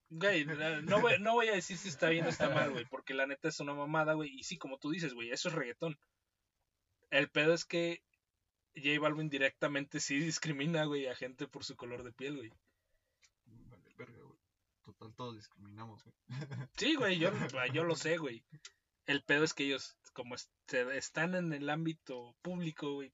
[0.10, 0.45] Güey,
[0.84, 3.25] no voy, no voy a decir si está bien o está mal, güey, porque la
[3.28, 4.30] neta es una mamada, güey.
[4.39, 5.97] Y sí, como tú dices, güey, eso es reggaetón.
[7.10, 8.04] El pedo es que
[8.75, 12.52] J Balvin directamente sí discrimina, güey, a gente por su color de piel, güey.
[14.99, 16.15] Total, todos discriminamos, güey.
[16.77, 17.31] Sí, güey, yo,
[17.73, 18.43] yo lo sé, güey.
[19.05, 23.13] El pedo es que ellos, como están en el ámbito público, güey,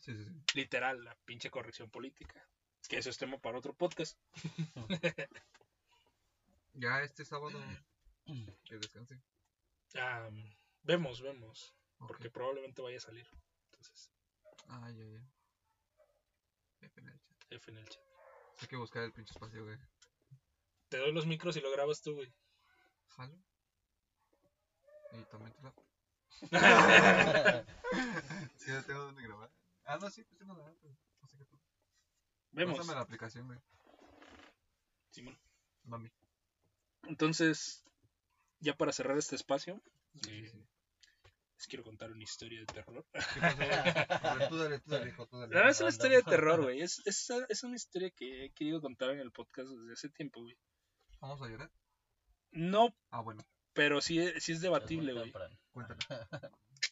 [0.00, 0.32] Sí, sí, sí.
[0.54, 2.46] literal, la pinche corrección política.
[2.88, 4.18] Que eso es tema para otro podcast.
[6.76, 7.56] Ya este sábado,
[8.64, 9.22] que descanse.
[9.94, 10.28] Ah,
[10.82, 11.72] vemos, vemos.
[11.98, 13.28] Porque probablemente vaya a salir.
[13.70, 14.10] Entonces,
[14.66, 15.24] Ah, ya, ya.
[16.80, 17.42] F en el chat.
[17.50, 18.02] F en el chat.
[18.60, 19.78] Hay que buscar el pinche espacio, güey.
[20.88, 22.32] Te doy los micros y lo grabas tú, güey.
[23.08, 23.36] Jalo.
[25.12, 25.74] Y también te la...
[28.56, 29.50] Sí, ya tengo donde grabar.
[29.84, 31.58] Ah, no, sí, pues tengo la pues, No sé qué tú.
[32.52, 32.78] Vemos.
[32.78, 33.58] Pásame la aplicación, güey.
[35.10, 35.38] Simón.
[35.84, 36.10] Mami.
[37.04, 37.84] Entonces,
[38.60, 39.80] ya para cerrar este espacio,
[40.22, 40.64] Sí, Eh, sí,
[41.56, 43.04] les quiero contar una historia de terror.
[44.48, 45.54] Tú dale, tú dale, hijo, tú dale.
[45.54, 46.82] Verdad es una historia de terror, güey.
[46.82, 50.42] Es, es, es una historia que he querido contar en el podcast desde hace tiempo,
[50.42, 50.56] güey.
[51.24, 51.70] ¿Vamos a llorar?
[52.52, 55.32] No, Ah, bueno, pero sí, sí es debatible, güey.
[55.72, 55.98] cuéntame.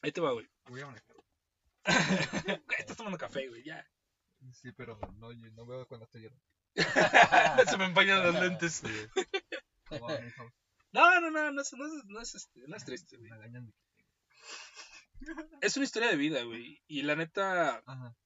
[0.00, 0.48] Ahí te va, güey.
[0.68, 1.16] Voy a manejar.
[1.16, 3.86] Güey, Estás tomando café, güey, ya.
[4.54, 6.44] Sí, pero no, no veo cuando estoy llorando.
[7.70, 8.82] Se me empañan los lentes.
[10.92, 13.30] No, no, no, no es, no es, no es, este, no es triste, güey.
[15.60, 16.82] Es una historia de vida, güey.
[16.86, 18.16] Y la neta, Ajá.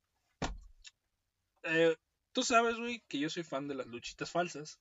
[1.64, 1.97] eh,
[2.33, 4.81] tú sabes, güey, que yo soy fan de las luchitas falsas.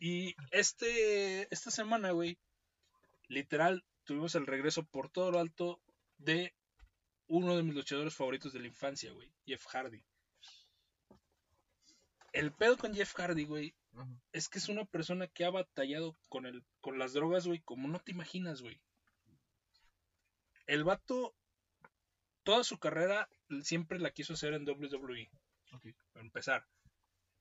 [0.00, 2.38] Y este, esta semana, güey,
[3.28, 5.80] literal, tuvimos el regreso por todo lo alto
[6.18, 6.54] de
[7.26, 10.02] uno de mis luchadores favoritos de la infancia, güey, Jeff Hardy.
[12.32, 13.74] El pedo con Jeff Hardy, güey,
[14.32, 17.88] es que es una persona que ha batallado con, el, con las drogas, güey, como
[17.88, 18.80] no te imaginas, güey.
[20.66, 21.34] El vato,
[22.44, 23.28] toda su carrera
[23.62, 25.30] siempre la quiso hacer en WWE.
[26.12, 26.66] Para empezar.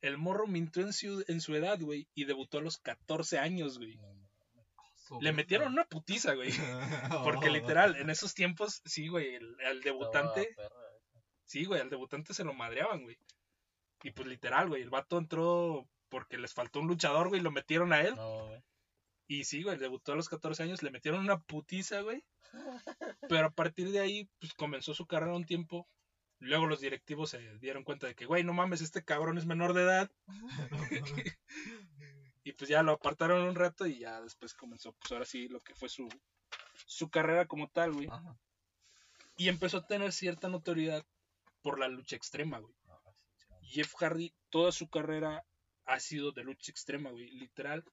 [0.01, 3.77] El morro mintió en su, en su edad, güey, y debutó a los 14 años,
[3.77, 3.99] güey.
[5.21, 6.51] Le metieron una putiza, güey.
[7.23, 9.35] Porque literal, en esos tiempos, sí, güey,
[9.65, 10.55] al debutante,
[11.45, 13.17] sí, güey, al debutante se lo madreaban, güey.
[14.03, 17.51] Y pues literal, güey, el vato entró porque les faltó un luchador, güey, y lo
[17.51, 18.15] metieron a él.
[18.15, 18.49] No.
[19.27, 22.23] Y sí, güey, debutó a los 14 años, le metieron una putiza, güey.
[23.27, 25.87] Pero a partir de ahí, pues comenzó su carrera un tiempo.
[26.39, 29.73] Luego los directivos se dieron cuenta de que, güey, no mames, este cabrón es menor
[29.73, 30.11] de edad.
[32.43, 35.59] y pues ya lo apartaron un rato y ya después comenzó, pues ahora sí, lo
[35.59, 36.07] que fue su,
[36.85, 38.07] su carrera como tal, güey.
[38.09, 38.37] Ajá.
[39.37, 41.05] Y empezó a tener cierta notoriedad
[41.61, 42.73] por la lucha extrema, güey.
[43.37, 43.67] Sí, sí.
[43.67, 45.45] Jeff Hardy, toda su carrera
[45.85, 47.29] ha sido de lucha extrema, güey.
[47.31, 47.83] Literal.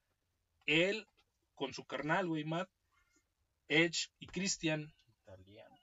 [0.66, 1.08] Él,
[1.54, 2.68] con su carnal, güey, Matt,
[3.68, 5.75] Edge y Christian, Italiano.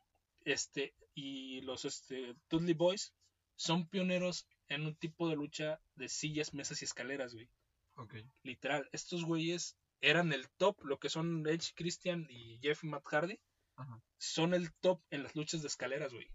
[0.46, 3.14] Este, y los este, Dudley Boys,
[3.56, 7.50] son pioneros en un tipo de lucha de sillas, mesas y escaleras, güey.
[7.96, 8.16] Ok.
[8.44, 8.90] Literal.
[8.92, 13.40] Estos güeyes eran el top, lo que son Edge, Christian y Jeff y Matt Hardy,
[13.76, 14.02] Ajá.
[14.18, 16.28] son el top en las luchas de escaleras, güey.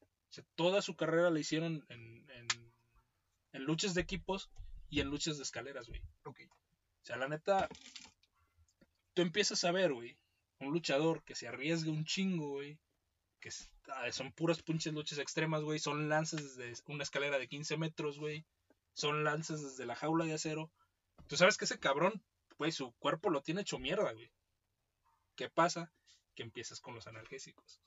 [0.00, 2.46] O sea, toda su carrera la hicieron en, en,
[3.52, 4.50] en luchas de equipos
[4.90, 6.02] y en luchas de escaleras, güey.
[6.24, 6.40] Ok.
[6.50, 7.68] O sea, la neta,
[9.14, 10.18] tú empiezas a ver, güey,
[10.60, 12.78] un luchador que se arriesga un chingo, güey.
[13.40, 13.50] Que
[14.12, 15.78] son puras pinches luchas extremas, güey.
[15.78, 18.44] Son lances desde una escalera de 15 metros, güey.
[18.94, 20.72] Son lances desde la jaula de acero.
[21.28, 22.22] Tú sabes que ese cabrón,
[22.58, 24.30] güey, su cuerpo lo tiene hecho mierda, güey.
[25.36, 25.92] ¿Qué pasa?
[26.34, 27.80] Que empiezas con los analgésicos.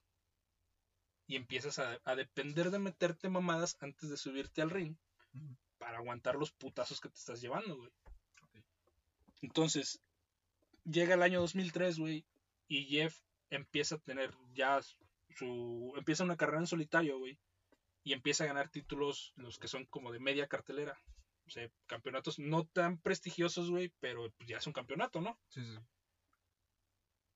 [1.28, 4.96] Y empiezas a, a depender de meterte mamadas antes de subirte al ring
[5.78, 7.92] para aguantar los putazos que te estás llevando, güey.
[9.42, 10.00] Entonces,
[10.86, 12.26] llega el año 2003, güey,
[12.68, 14.80] y Jeff empieza a tener ya
[15.36, 15.94] su...
[15.98, 17.39] empieza una carrera en solitario, güey,
[18.04, 21.00] y empieza a ganar títulos, los que son como de media cartelera.
[21.46, 25.39] O sea, campeonatos no tan prestigiosos, güey, pero pues, ya es un campeonato, ¿no?
[25.50, 25.78] Sí, sí.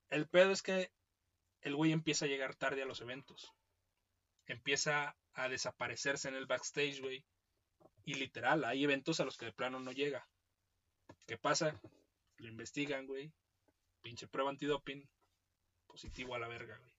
[0.08, 0.90] El pedo es que
[1.62, 3.52] el güey empieza a llegar tarde a los eventos.
[4.46, 7.24] Empieza a desaparecerse en el backstage, güey.
[8.04, 10.28] Y literal, hay eventos a los que de plano no llega.
[11.26, 11.80] ¿Qué pasa?
[12.36, 13.32] Lo investigan, güey.
[14.00, 15.08] Pinche prueba antidoping.
[15.88, 16.95] Positivo a la verga, güey.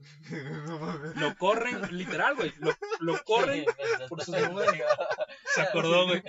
[1.16, 2.52] Lo corren, literal, güey.
[2.58, 3.64] Lo, lo corren.
[4.08, 4.34] Por sus.
[5.54, 6.22] Se acordó, güey.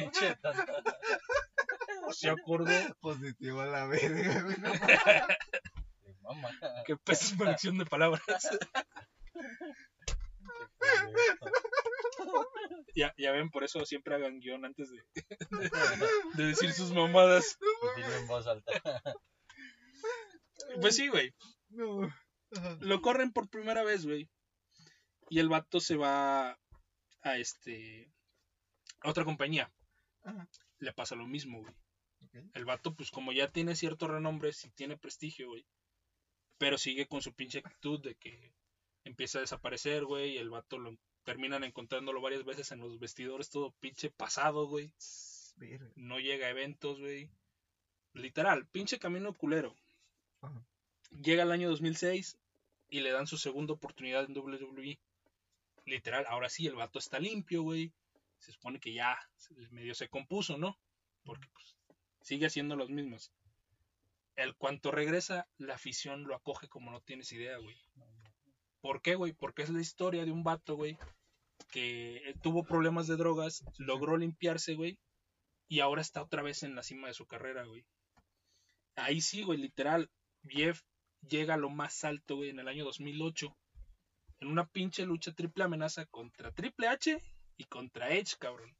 [2.12, 2.72] Se acordó.
[3.00, 4.58] Positivo a la verga, güey.
[4.58, 6.50] no mamá.
[6.86, 8.24] Qué pésima elección de palabras.
[12.94, 15.02] Ya, ya ven, por eso siempre hagan guion antes de,
[16.34, 17.58] de decir sus mamadas.
[17.96, 18.72] Dile en voz alta.
[20.82, 21.34] Pues sí, güey.
[21.70, 22.14] No.
[22.56, 22.78] Ajá.
[22.82, 24.30] Lo corren por primera vez, güey.
[25.30, 26.60] Y el vato se va
[27.22, 28.12] a este.
[29.02, 29.72] a otra compañía.
[30.24, 30.48] Ajá.
[30.80, 31.74] Le pasa lo mismo, güey.
[32.54, 35.66] El vato, pues como ya tiene cierto renombre, sí tiene prestigio, güey.
[36.58, 38.54] Pero sigue con su pinche actitud de que
[39.04, 40.34] empieza a desaparecer, güey.
[40.34, 44.94] Y el vato lo terminan encontrándolo varias veces en los vestidores, todo pinche pasado, güey.
[45.96, 47.30] No llega a eventos, güey.
[48.14, 49.76] Literal, pinche camino culero.
[50.42, 50.66] Ajá.
[51.12, 52.38] Llega el año 2006
[52.91, 54.99] y le dan su segunda oportunidad en WWE.
[55.86, 57.91] Literal, ahora sí, el vato está limpio, güey.
[58.38, 59.17] Se supone que ya
[59.71, 60.77] medio se compuso, ¿no?
[61.23, 61.77] Porque pues,
[62.21, 63.32] sigue haciendo las mismas.
[64.36, 67.77] El cuanto regresa, la afición lo acoge como no tienes idea, güey.
[68.82, 69.32] ¿Por qué, güey?
[69.32, 70.97] Porque es la historia de un vato, güey,
[71.71, 74.97] que tuvo problemas de drogas, logró limpiarse, güey,
[75.69, 77.86] y ahora está otra vez en la cima de su carrera, güey.
[78.95, 80.10] Ahí sí, güey, literal.
[80.43, 80.82] Jeff
[81.28, 83.56] llega a lo más alto, güey, en el año 2008.
[84.40, 87.22] En una pinche lucha triple amenaza contra Triple H
[87.58, 88.76] y contra Edge, cabrón.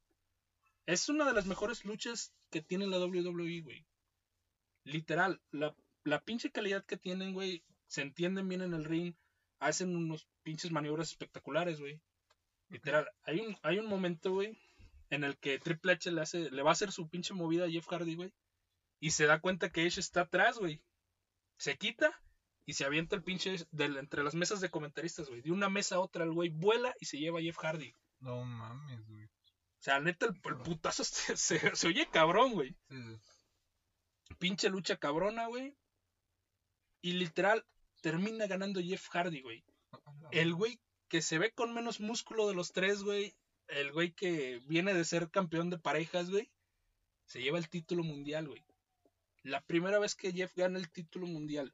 [0.86, 3.86] Es una de las mejores luchas que tiene la WWE, güey.
[4.84, 9.14] Literal, la, la pinche calidad que tienen, güey, se entienden bien en el ring,
[9.60, 12.02] hacen unos pinches maniobras espectaculares, güey.
[12.70, 14.58] Literal, hay un, hay un momento, güey,
[15.12, 17.70] en el que Triple H le, hace, le va a hacer su pinche movida a
[17.70, 18.34] Jeff Hardy, güey.
[19.00, 20.82] Y se da cuenta que Edge está atrás, güey.
[21.58, 22.20] Se quita
[22.66, 25.42] y se avienta el pinche del, entre las mesas de comentaristas, güey.
[25.42, 27.96] De una mesa a otra, el güey vuela y se lleva a Jeff Hardy.
[28.20, 29.26] No mames, güey.
[29.26, 32.76] O sea, neta, el, el putazo se, se- se oye cabrón, güey.
[32.90, 34.36] Sí, sí.
[34.40, 35.76] Pinche lucha cabrona, güey.
[37.02, 37.66] Y literal,
[38.02, 39.64] termina ganando Jeff Hardy, güey.
[40.32, 43.36] El güey que se ve con menos músculo de los tres, güey.
[43.68, 46.52] El güey que viene de ser campeón de parejas, güey.
[47.26, 48.64] Se lleva el título mundial, güey.
[49.44, 51.74] La primera vez que Jeff gana el título mundial.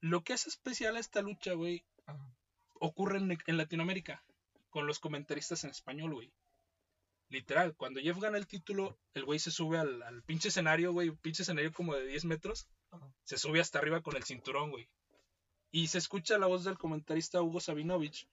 [0.00, 1.84] Lo que hace especial a esta lucha, güey,
[2.74, 4.24] ocurre en, en Latinoamérica.
[4.70, 6.32] Con los comentaristas en español, güey.
[7.30, 11.10] Literal, cuando Jeff gana el título, el güey se sube al, al pinche escenario, güey,
[11.10, 12.68] pinche escenario como de 10 metros.
[12.90, 13.12] Ajá.
[13.24, 14.88] Se sube hasta arriba con el cinturón, güey.
[15.70, 18.28] Y se escucha la voz del comentarista Hugo Sabinovich,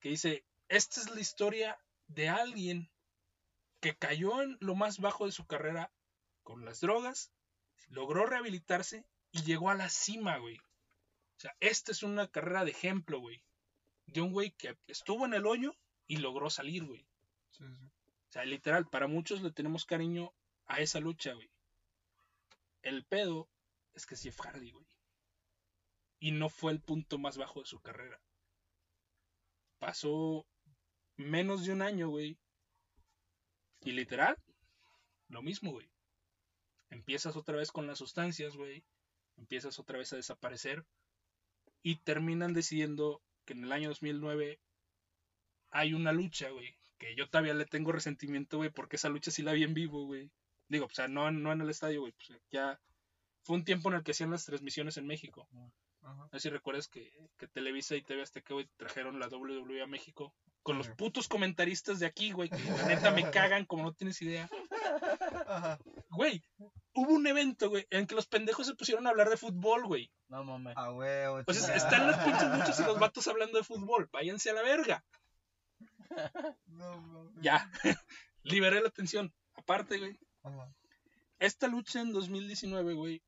[0.00, 1.78] que dice, esta es la historia
[2.08, 2.90] de alguien
[3.80, 5.92] que cayó en lo más bajo de su carrera
[6.42, 7.30] con las drogas,
[7.88, 10.60] logró rehabilitarse y llegó a la cima, güey.
[11.38, 13.40] O sea, esta es una carrera de ejemplo, güey.
[14.06, 15.76] De un güey que estuvo en el hoyo
[16.08, 17.06] y logró salir, güey.
[17.50, 17.84] Sí, sí.
[17.84, 20.34] O sea, literal, para muchos le tenemos cariño
[20.66, 21.48] a esa lucha, güey.
[22.82, 23.48] El pedo
[23.94, 24.86] es que es Jeff Hardy, güey.
[26.18, 28.20] Y no fue el punto más bajo de su carrera.
[29.78, 30.44] Pasó
[31.16, 32.36] menos de un año, güey.
[33.82, 34.36] Y literal,
[35.28, 35.88] lo mismo, güey.
[36.90, 38.84] Empiezas otra vez con las sustancias, güey.
[39.36, 40.84] Empiezas otra vez a desaparecer.
[41.82, 44.60] Y terminan decidiendo que en el año 2009
[45.70, 46.76] hay una lucha, güey.
[46.98, 50.04] Que yo todavía le tengo resentimiento, güey, porque esa lucha sí la vi en vivo,
[50.06, 50.30] güey.
[50.68, 52.12] Digo, o sea, no, no en el estadio, güey.
[52.12, 52.80] Pues ya
[53.42, 55.48] fue un tiempo en el que hacían las transmisiones en México.
[56.02, 59.86] No sé si recuerdas que, que Televisa y TV Azteca, güey, trajeron la WWE a
[59.86, 60.34] México.
[60.62, 64.20] Con los putos comentaristas de aquí, güey, que la neta me cagan como no tienes
[64.22, 64.48] idea.
[66.10, 66.42] Güey,
[66.94, 70.10] hubo un evento, güey, en que los pendejos se pusieron a hablar de fútbol, güey.
[70.28, 70.76] No mames.
[70.76, 71.42] A huevo.
[71.46, 71.76] O sea, chingada.
[71.76, 74.08] están los pinches muchos y los vatos hablando de fútbol.
[74.12, 75.04] Váyanse a la verga.
[76.66, 77.34] No, mames.
[77.42, 77.70] Ya.
[78.42, 79.32] Liberé la atención.
[79.54, 80.72] Aparte, güey, Ajá.
[81.38, 83.22] esta lucha en 2019, güey,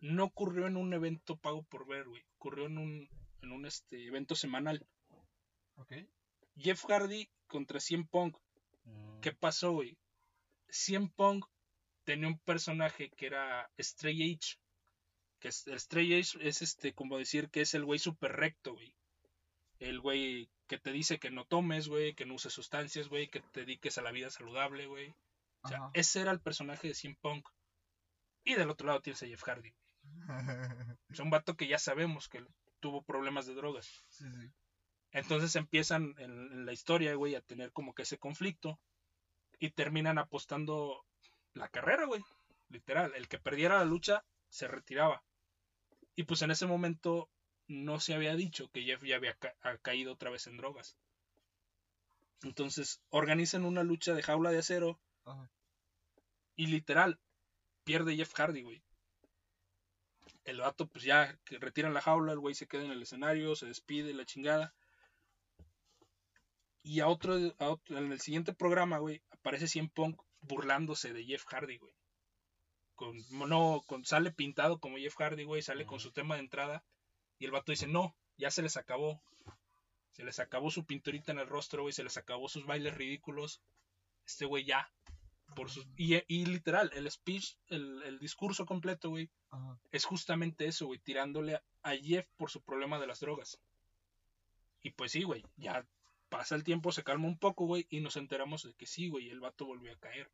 [0.00, 2.22] no ocurrió en un evento pago por ver, güey.
[2.36, 3.08] Ocurrió en un,
[3.42, 4.86] en un este, evento semanal.
[5.76, 5.92] Ok.
[6.56, 8.36] Jeff Hardy contra CM Punk.
[8.84, 9.20] Mm.
[9.20, 9.98] ¿Qué pasó, güey?
[10.68, 11.46] CM Punk
[12.04, 14.59] tenía un personaje que era Stray H.
[15.40, 18.74] Que es, el Stray H es este, como decir que es el güey súper recto,
[18.74, 18.94] güey.
[19.78, 23.40] El güey que te dice que no tomes, güey, que no uses sustancias, güey, que
[23.40, 25.14] te dediques a la vida saludable, güey.
[25.62, 25.90] O sea, Ajá.
[25.94, 27.48] ese era el personaje de CM Punk.
[28.44, 29.74] Y del otro lado tienes a Jeff Hardy.
[31.08, 32.44] Es un vato que ya sabemos que
[32.78, 34.04] tuvo problemas de drogas.
[34.08, 34.50] sí, sí.
[35.12, 38.78] Entonces empiezan en, en la historia, güey, a tener como que ese conflicto.
[39.58, 41.04] Y terminan apostando
[41.54, 42.22] la carrera, güey.
[42.68, 43.12] Literal.
[43.16, 45.22] El que perdiera la lucha se retiraba.
[46.16, 47.28] Y pues en ese momento
[47.68, 50.96] no se había dicho que Jeff ya había ca- ha caído otra vez en drogas.
[52.42, 54.98] Entonces organizan una lucha de jaula de acero.
[55.24, 55.50] Ajá.
[56.56, 57.18] Y literal,
[57.84, 58.82] pierde Jeff Hardy, güey.
[60.44, 63.54] El vato, pues ya que retiran la jaula, el güey se queda en el escenario,
[63.56, 64.74] se despide, la chingada.
[66.82, 71.24] Y a otro, a otro- en el siguiente programa, güey, aparece CM Punk burlándose de
[71.24, 71.94] Jeff Hardy, güey.
[73.00, 73.16] Con,
[73.48, 76.84] no, con, sale pintado como Jeff Hardy, güey, sale con su tema de entrada.
[77.38, 79.22] Y el vato dice, no, ya se les acabó.
[80.10, 83.62] Se les acabó su pinturita en el rostro, güey, se les acabó sus bailes ridículos.
[84.26, 84.92] Este güey ya.
[85.56, 89.30] Por sus, y, y literal, el speech, el, el discurso completo, güey,
[89.92, 93.58] es justamente eso, güey, tirándole a Jeff por su problema de las drogas.
[94.82, 95.86] Y pues sí, güey, ya
[96.28, 99.30] pasa el tiempo, se calma un poco, güey, y nos enteramos de que sí, güey,
[99.30, 100.30] el vato volvió a caer.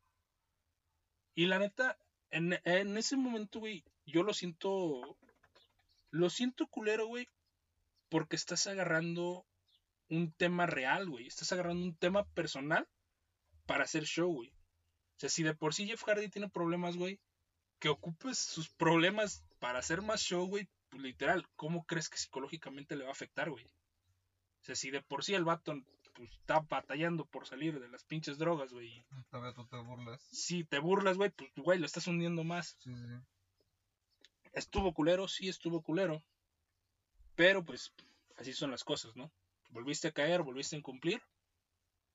[1.33, 1.97] Y la neta,
[2.31, 5.17] en, ese momento, güey, yo lo siento,
[6.11, 7.27] lo siento culero, güey,
[8.09, 9.45] porque estás agarrando
[10.09, 12.87] un tema real, güey, estás agarrando un tema personal
[13.65, 14.49] para hacer show, güey.
[14.49, 17.19] O sea, si de por sí Jeff Hardy tiene problemas, güey,
[17.79, 22.95] que ocupes sus problemas para hacer más show, güey, pues literal, ¿cómo crees que psicológicamente
[22.95, 23.65] le va a afectar, güey?
[23.65, 25.73] O sea, si de por sí el vato
[26.17, 30.21] pues, está batallando por salir de las pinches drogas, güey, Todavía tú te burlas.
[30.31, 32.75] si te burlas, güey, pues, güey, lo estás hundiendo más.
[32.79, 33.13] Sí, sí.
[34.51, 36.23] Estuvo culero, sí estuvo culero,
[37.35, 37.93] pero pues
[38.37, 39.31] así son las cosas, ¿no?
[39.69, 41.21] Volviste a caer, volviste a incumplir,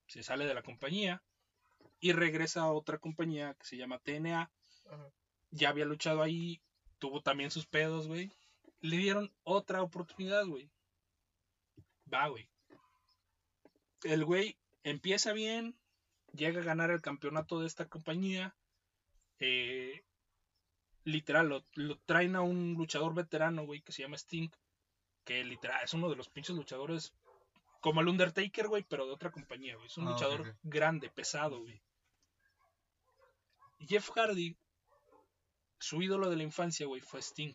[0.09, 1.23] se sale de la compañía
[2.01, 4.51] y regresa a otra compañía que se llama TNA.
[4.91, 5.13] Ajá.
[5.53, 6.61] ya había luchado ahí,
[6.99, 8.33] tuvo también sus pedos, güey.
[8.81, 10.69] Le dieron otra oportunidad, güey.
[12.13, 12.49] Va, güey.
[14.05, 15.77] El güey empieza bien,
[16.33, 18.55] llega a ganar el campeonato de esta compañía.
[19.39, 20.03] eh,
[21.05, 24.49] literal, lo, lo traen a un luchador veterano, güey, que se llama Sting.
[25.25, 27.13] Que literal es uno de los pinches luchadores
[27.81, 29.87] como el Undertaker, güey, pero de otra compañía, güey.
[29.87, 31.83] Es un Ah, luchador grande, pesado, güey.
[33.81, 34.57] Jeff Hardy
[35.79, 37.55] su ídolo de la infancia, güey, fue Sting.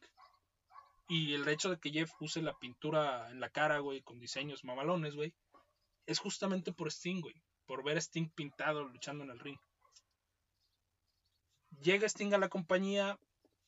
[1.07, 4.65] Y el hecho de que Jeff use la pintura en la cara, güey, con diseños
[4.65, 5.33] mamalones, güey,
[6.07, 7.35] es justamente por Sting, güey.
[7.65, 9.59] Por ver a Sting pintado luchando en el ring.
[11.81, 13.19] Llega Sting a la compañía,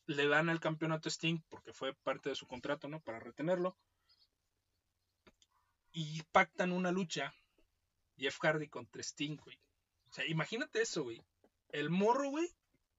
[0.08, 3.02] le dan el campeonato a Sting porque fue parte de su contrato, ¿no?
[3.02, 3.78] Para retenerlo.
[5.92, 7.34] Y pactan una lucha,
[8.18, 9.60] Jeff Hardy contra Sting, güey.
[10.10, 11.22] O sea, imagínate eso, güey.
[11.70, 12.50] El morro, güey,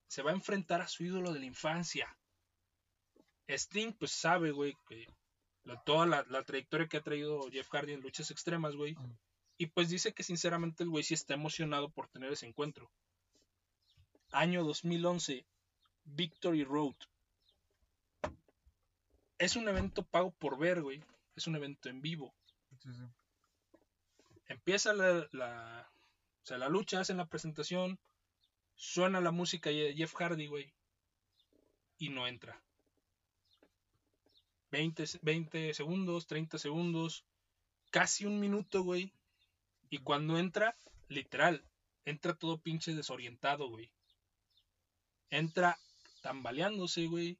[0.06, 2.16] se va a enfrentar a su ídolo de la infancia.
[3.48, 5.06] Sting, pues sabe, güey, que
[5.84, 8.96] toda la, la trayectoria que ha traído Jeff Hardy en luchas extremas, güey.
[9.60, 12.90] Y pues dice que sinceramente el güey sí está emocionado por tener ese encuentro.
[14.32, 15.44] Año 2011,
[16.04, 16.94] Victory Road.
[19.36, 21.04] Es un evento pago por ver, güey.
[21.36, 22.34] Es un evento en vivo.
[22.82, 23.02] Sí, sí.
[24.46, 25.90] Empieza la, la,
[26.42, 27.98] o sea, la lucha, hacen la presentación,
[28.76, 30.72] suena la música de Jeff Hardy, güey,
[31.98, 32.60] y no entra.
[34.70, 37.26] 20, se- 20 segundos, 30 segundos,
[37.90, 39.12] casi un minuto, güey.
[39.90, 40.76] Y cuando entra,
[41.08, 41.64] literal,
[42.04, 43.90] entra todo pinche desorientado, güey.
[45.30, 45.78] Entra
[46.22, 47.38] tambaleándose, güey.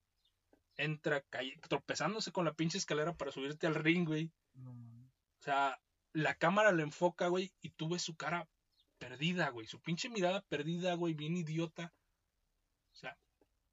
[0.77, 1.25] Entra
[1.69, 4.31] tropezándose con la pinche escalera para subirte al ring, güey.
[4.57, 5.81] O sea,
[6.13, 8.49] la cámara lo enfoca, güey, y tú ves su cara
[8.99, 9.67] perdida, güey.
[9.67, 11.93] Su pinche mirada perdida, güey, bien idiota.
[12.93, 13.17] O sea,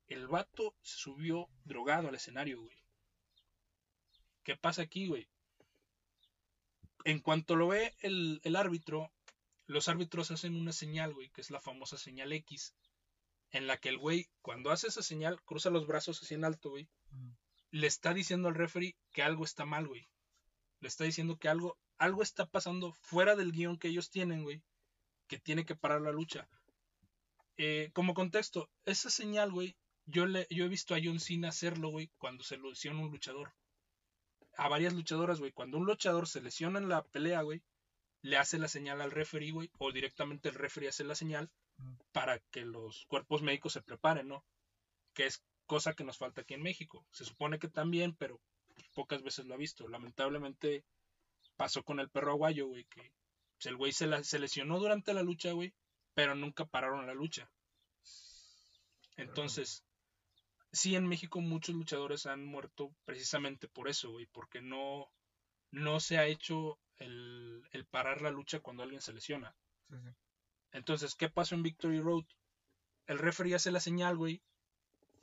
[0.08, 2.78] el vato se subió drogado al escenario, güey.
[4.44, 5.28] ¿Qué pasa aquí, güey?
[7.06, 9.12] En cuanto lo ve el, el árbitro,
[9.66, 12.74] los árbitros hacen una señal, güey, que es la famosa señal X,
[13.52, 16.70] en la que el güey, cuando hace esa señal, cruza los brazos así en alto,
[16.70, 17.32] güey, Mm.
[17.72, 20.08] le está diciendo al referee que algo está mal, güey.
[20.82, 24.62] Le está diciendo que algo, algo está pasando fuera del guion que ellos tienen, güey.
[25.28, 26.48] Que tiene que parar la lucha.
[27.58, 29.76] Eh, como contexto, esa señal, güey,
[30.06, 33.54] yo, le, yo he visto a John Cena hacerlo, güey, cuando se lesiona un luchador.
[34.58, 35.52] A varias luchadoras, güey.
[35.52, 37.62] Cuando un luchador se lesiona en la pelea, güey,
[38.24, 41.50] le hace la señal al referee, güey, o directamente el referee hace la señal
[42.12, 44.44] para que los cuerpos médicos se preparen, ¿no?
[45.14, 47.06] Que es cosa que nos falta aquí en México.
[47.12, 48.42] Se supone que también, pero
[48.96, 49.88] pocas veces lo ha visto.
[49.88, 50.84] Lamentablemente
[51.56, 53.12] pasó con el perro aguayo, güey, que
[53.66, 55.74] el güey se, la- se lesionó durante la lucha, güey,
[56.16, 57.50] pero nunca pararon la lucha.
[59.18, 59.84] Entonces,
[60.72, 65.12] sí, en México muchos luchadores han muerto precisamente por eso, güey, porque no,
[65.72, 69.56] no se ha hecho el, el parar la lucha cuando alguien se lesiona.
[69.90, 70.10] Sí, sí.
[70.72, 72.26] Entonces, ¿qué pasó en Victory Road?
[73.08, 74.42] El referee hace la señal, güey,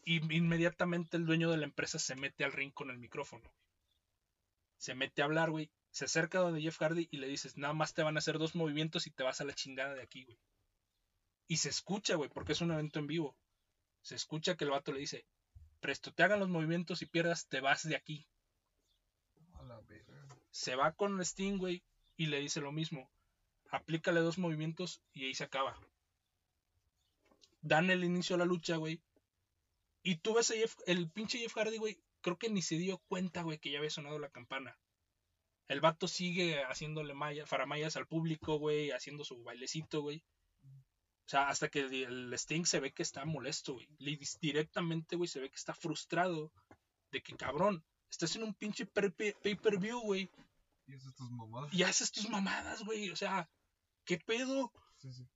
[0.04, 3.42] y inmediatamente el dueño de la empresa se mete al ring con el micrófono.
[3.42, 3.64] güey.
[4.76, 5.70] Se mete a hablar, güey.
[5.90, 8.54] Se acerca donde Jeff Hardy y le dices, nada más te van a hacer dos
[8.54, 10.38] movimientos y te vas a la chingada de aquí, güey.
[11.46, 13.36] Y se escucha, güey, porque es un evento en vivo.
[14.02, 15.24] Se escucha que el vato le dice,
[15.84, 18.26] presto, te hagan los movimientos y pierdas, te vas de aquí.
[20.50, 21.82] Se va con Sting, güey,
[22.16, 23.10] y le dice lo mismo.
[23.70, 25.78] Aplícale dos movimientos y ahí se acaba.
[27.60, 29.02] Dan el inicio a la lucha, güey.
[30.02, 32.96] Y tú ves a Jeff- el pinche Jeff Hardy, güey, creo que ni se dio
[33.06, 34.78] cuenta, güey, que ya había sonado la campana.
[35.68, 40.24] El vato sigue haciéndole maya, faramayas al público, güey, haciendo su bailecito, güey.
[41.26, 41.94] O sea, hasta que el-
[42.32, 43.88] el Sting se ve que está molesto, güey.
[44.40, 46.52] Directamente, güey, se ve que está frustrado
[47.10, 50.30] de que, cabrón, estás en un pinche per- pay-per-view, güey,
[50.86, 51.72] Y eso es tus mamadas.
[51.72, 53.10] y haces tus mamadas, güey.
[53.10, 53.48] O sea,
[54.04, 54.70] ¿qué pedo?
[54.98, 55.26] Sí, sí.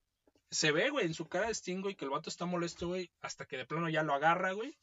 [0.50, 3.10] Se ve, güey, en su cara de Sting, güey, que el vato está molesto, güey,
[3.20, 4.76] hasta que de plano ya lo agarra, güey.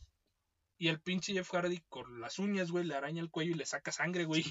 [0.78, 3.66] Y el pinche Jeff Hardy con las uñas, güey, le araña el cuello y le
[3.66, 4.44] saca sangre, güey.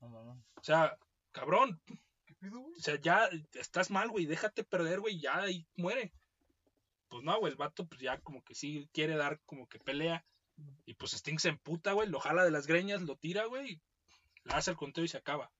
[0.00, 0.44] No, no, no.
[0.56, 0.96] O sea,
[1.32, 1.94] cabrón, ¿Qué
[2.42, 6.12] o sea, ya estás mal, güey, déjate perder, güey, ya y muere.
[7.08, 10.24] Pues no, güey, el vato, pues ya como que sí quiere dar como que pelea.
[10.86, 13.80] Y pues Sting se emputa, güey, lo jala de las greñas, lo tira, güey,
[14.44, 15.50] le hace el conteo y se acaba.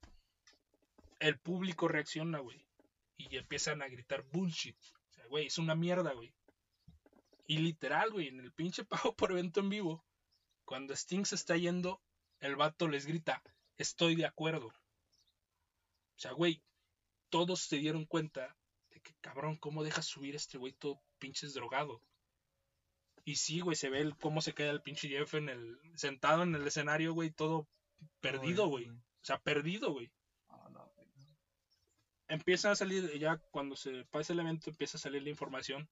[1.18, 2.66] El público reacciona, güey,
[3.16, 4.76] y empiezan a gritar bullshit.
[5.11, 6.33] O sea, güey, es una mierda, güey.
[7.47, 10.05] Y literal, güey, en el pinche pago por evento en vivo,
[10.64, 12.01] cuando Sting se está yendo,
[12.39, 13.43] el vato les grita,
[13.76, 14.68] estoy de acuerdo.
[14.68, 16.62] O sea, güey,
[17.31, 18.57] todos se dieron cuenta
[18.91, 22.03] de que, cabrón, ¿cómo dejas subir este güey todo pinches drogado?
[23.24, 26.43] Y sí, güey, se ve el, cómo se queda el pinche Jeff en el, sentado
[26.43, 27.68] en el escenario, güey, todo
[28.20, 28.89] perdido, güey.
[28.89, 30.11] O sea, perdido, güey.
[30.49, 31.37] A la verga.
[32.28, 35.89] Empiezan a salir, ya cuando se pasa el evento, empieza a salir la información.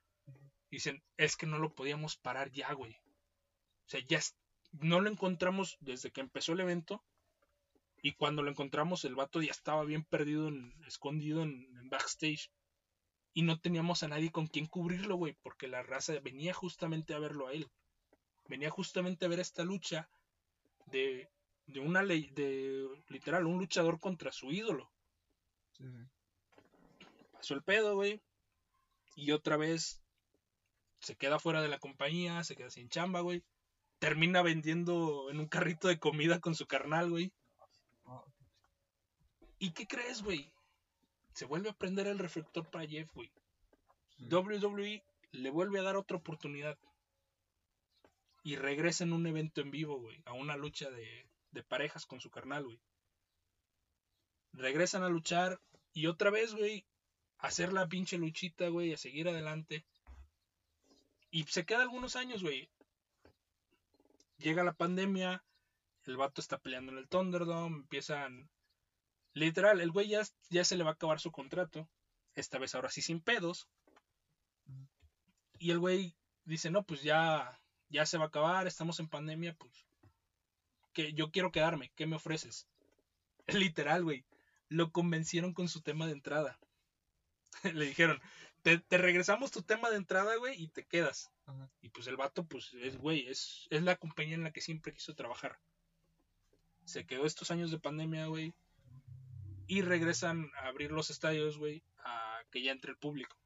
[0.70, 2.92] Dicen, es que no lo podíamos parar ya, güey.
[2.92, 4.20] O sea, ya
[4.72, 7.04] no lo encontramos desde que empezó el evento.
[8.02, 12.50] Y cuando lo encontramos, el vato ya estaba bien perdido, en- escondido en, en backstage.
[13.34, 17.18] Y no teníamos a nadie con quien cubrirlo, güey, porque la raza venía justamente a
[17.18, 17.68] verlo a él.
[18.48, 20.08] Venía justamente a ver esta lucha
[20.86, 21.28] de,
[21.66, 24.90] de una ley, de literal, un luchador contra su ídolo.
[25.76, 25.84] Sí.
[27.32, 28.20] Pasó el pedo, güey.
[29.14, 30.00] Y otra vez
[31.00, 33.42] se queda fuera de la compañía, se queda sin chamba, güey.
[33.98, 37.32] Termina vendiendo en un carrito de comida con su carnal, güey.
[39.58, 40.50] ¿Y qué crees, güey?
[41.32, 43.30] Se vuelve a prender el reflector para Jeff, güey.
[44.20, 45.02] WWE
[45.32, 46.78] le vuelve a dar otra oportunidad.
[48.42, 50.22] Y regresa en un evento en vivo, güey.
[50.24, 52.80] A una lucha de, de parejas con su carnal, güey.
[54.52, 55.60] Regresan a luchar.
[55.92, 56.84] Y otra vez, güey.
[57.38, 58.92] a Hacer la pinche luchita, güey.
[58.92, 59.84] A seguir adelante.
[61.30, 62.70] Y se queda algunos años, güey.
[64.38, 65.44] Llega la pandemia.
[66.04, 67.76] El vato está peleando en el Thunderdome.
[67.76, 68.48] Empiezan.
[69.34, 71.88] Literal, el güey ya, ya se le va a acabar su contrato.
[72.34, 73.68] Esta vez ahora sí sin pedos.
[75.58, 76.14] Y el güey
[76.44, 79.88] dice, no, pues ya, ya se va a acabar, estamos en pandemia, pues
[80.92, 82.66] que yo quiero quedarme, ¿qué me ofreces?
[83.46, 84.24] Literal, güey.
[84.68, 86.58] Lo convencieron con su tema de entrada.
[87.62, 88.20] Le dijeron,
[88.62, 91.30] te, te, regresamos tu tema de entrada, güey, y te quedas.
[91.46, 91.70] Ajá.
[91.80, 94.92] Y pues el vato, pues es, güey, es, es la compañía en la que siempre
[94.92, 95.58] quiso trabajar.
[96.84, 98.52] Se quedó estos años de pandemia, güey.
[99.68, 103.36] Y regresan a abrir los estadios, güey, a que ya entre el público.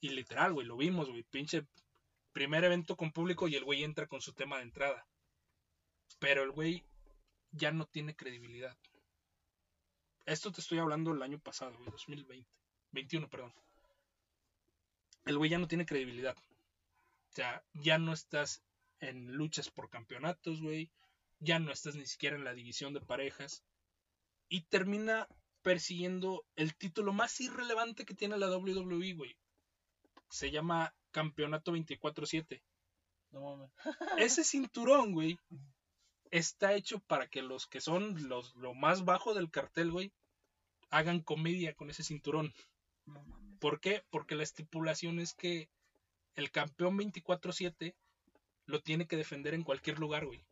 [0.00, 1.24] Y literal, güey, lo vimos, güey.
[1.24, 1.66] Pinche
[2.32, 5.06] primer evento con público y el güey entra con su tema de entrada.
[6.20, 6.84] Pero el güey
[7.50, 8.76] ya no tiene credibilidad.
[10.26, 12.48] Esto te estoy hablando el año pasado, güey, 2020.
[12.92, 13.52] 21, perdón.
[15.24, 16.36] El güey ya no tiene credibilidad.
[16.36, 18.62] O sea, ya no estás
[19.00, 20.90] en luchas por campeonatos, güey.
[21.40, 23.64] Ya no estás ni siquiera en la división de parejas.
[24.48, 25.28] Y termina
[25.62, 29.36] persiguiendo el título más irrelevante que tiene la WWE, güey.
[30.30, 32.62] Se llama Campeonato 24-7.
[33.30, 33.70] No mames.
[34.18, 35.38] Ese cinturón, güey,
[36.30, 40.12] está hecho para que los que son los, lo más bajo del cartel, güey,
[40.90, 42.52] hagan comedia con ese cinturón.
[43.04, 43.58] No mames.
[43.58, 44.04] ¿Por qué?
[44.10, 45.68] Porque la estipulación es que
[46.34, 47.94] el campeón 24-7
[48.66, 50.44] lo tiene que defender en cualquier lugar, güey.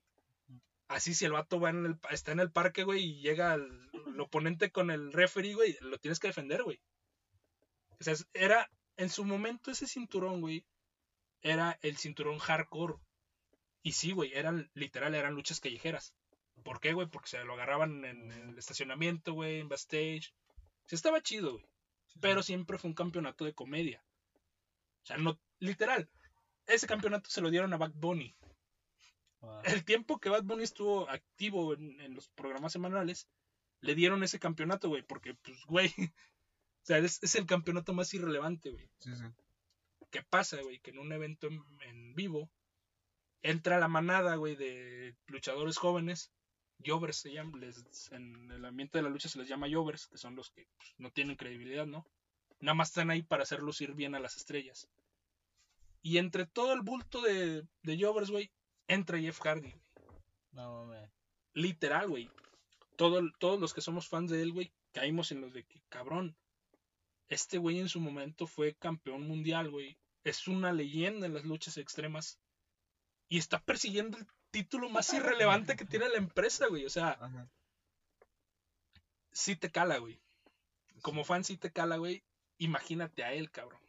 [0.89, 3.91] Así si el vato va en el, está en el parque, güey, y llega el,
[4.07, 6.81] el oponente con el referee, güey, lo tienes que defender, güey.
[8.01, 10.67] O sea, era, en su momento ese cinturón, güey,
[11.41, 12.95] era el cinturón hardcore.
[13.83, 16.15] Y sí, güey, eran, literal, eran luchas callejeras.
[16.63, 17.09] ¿Por qué, güey?
[17.09, 20.35] Porque se lo agarraban en, en el estacionamiento, güey, en backstage.
[20.87, 21.67] Sí, estaba chido, güey
[22.07, 22.49] Sí, pero sí.
[22.49, 24.05] siempre fue un campeonato de comedia.
[25.03, 26.09] O sea, no, literal,
[26.67, 28.35] ese campeonato se lo dieron a Bad Bunny.
[29.65, 33.29] El tiempo que Bad Bunny estuvo activo en, en los programas semanales,
[33.81, 35.93] le dieron ese campeonato, güey, porque, pues, güey,
[36.83, 38.89] o sea, es, es el campeonato más irrelevante, güey.
[38.99, 39.25] Sí, sí.
[40.11, 40.79] ¿Qué pasa, güey?
[40.81, 42.51] Que en un evento en, en vivo
[43.43, 46.31] entra la manada, güey, de luchadores jóvenes.
[46.85, 50.19] Jovers se llaman, les- en el ambiente de la lucha se les llama Jovers, que
[50.19, 52.07] son los que pues, no tienen credibilidad, ¿no?
[52.61, 54.89] Nada más están ahí para hacer lucir bien a las estrellas.
[56.03, 58.51] Y entre todo el bulto de, de Jovers, güey,
[58.89, 59.83] entra Jeff Hardy, güey.
[60.53, 61.11] no mames.
[61.55, 62.31] Literal, güey.
[62.97, 66.37] Todo, todos los que somos fans de él, güey, caímos en los de que, cabrón,
[67.29, 69.99] este güey en su momento fue campeón mundial, güey.
[70.25, 72.39] Es una leyenda en las luchas extremas.
[73.29, 76.85] Y está persiguiendo el título más irrelevante que tiene la empresa, güey.
[76.85, 77.49] O sea, Ajá.
[79.33, 80.21] sí te cala, güey.
[81.03, 82.23] Como fan sí te cala, güey.
[82.59, 83.81] Imagínate a él, cabrón.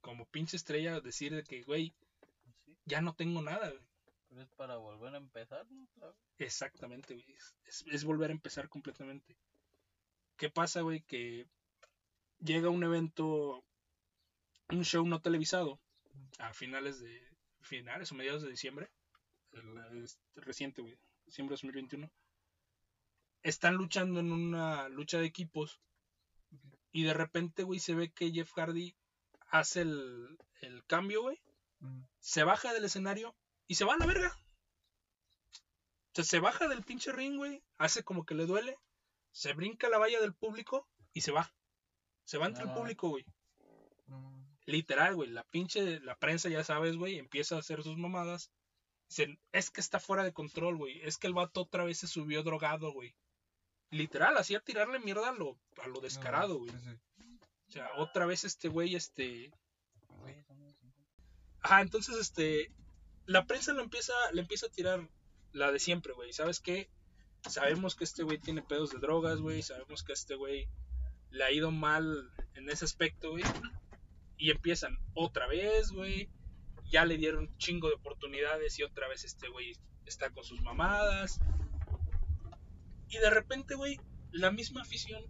[0.00, 1.94] Como pinche estrella decir de que, güey,
[2.84, 3.82] ya no tengo nada, güey.
[4.28, 5.88] pero es para volver a empezar, ¿no?
[6.38, 7.36] Exactamente, güey.
[7.86, 9.36] Es, volver a empezar completamente.
[10.36, 11.02] ¿Qué pasa, güey?
[11.02, 11.46] Que
[12.38, 13.64] llega un evento,
[14.70, 15.78] un show no televisado,
[16.38, 17.22] a finales de,
[17.60, 18.90] finales o mediados de diciembre,
[19.52, 22.10] el- reciente, güey, diciembre de 2021.
[23.42, 25.80] Están luchando en una lucha de equipos
[26.92, 28.94] y de repente, güey, se ve que Jeff Hardy
[29.48, 31.40] hace el, el cambio, güey
[32.18, 33.34] Se baja del escenario
[33.66, 34.36] y se va a la verga.
[35.52, 38.76] O sea, se baja del pinche ring, güey, hace como que le duele,
[39.32, 41.52] se brinca la valla del público y se va.
[42.24, 42.74] Se va entre el No.
[42.74, 43.24] público, güey.
[44.66, 45.30] Literal, güey.
[45.30, 48.50] La pinche, la prensa, ya sabes, güey, empieza a hacer sus mamadas.
[49.08, 51.00] Dicen, es que está fuera de control, güey.
[51.02, 53.14] Es que el vato otra vez se subió drogado, güey.
[53.90, 56.70] Literal, hacía tirarle mierda a lo, a lo descarado, No, güey.
[56.70, 57.38] Sí, sí.
[57.68, 59.50] O sea, otra vez este güey, este,
[60.20, 60.76] Güey, eso no es-
[61.62, 62.72] Ajá, entonces este
[63.26, 65.08] la prensa lo empieza le empieza a tirar
[65.52, 66.32] la de siempre, güey.
[66.32, 66.88] ¿Sabes qué?
[67.48, 70.68] Sabemos que este güey tiene pedos de drogas, güey, sabemos que este güey
[71.30, 73.44] le ha ido mal en ese aspecto, güey.
[74.36, 76.28] Y empiezan otra vez, güey.
[76.90, 80.60] Ya le dieron un chingo de oportunidades y otra vez este güey está con sus
[80.62, 81.40] mamadas.
[83.08, 84.00] Y de repente, güey,
[84.32, 85.22] la misma afición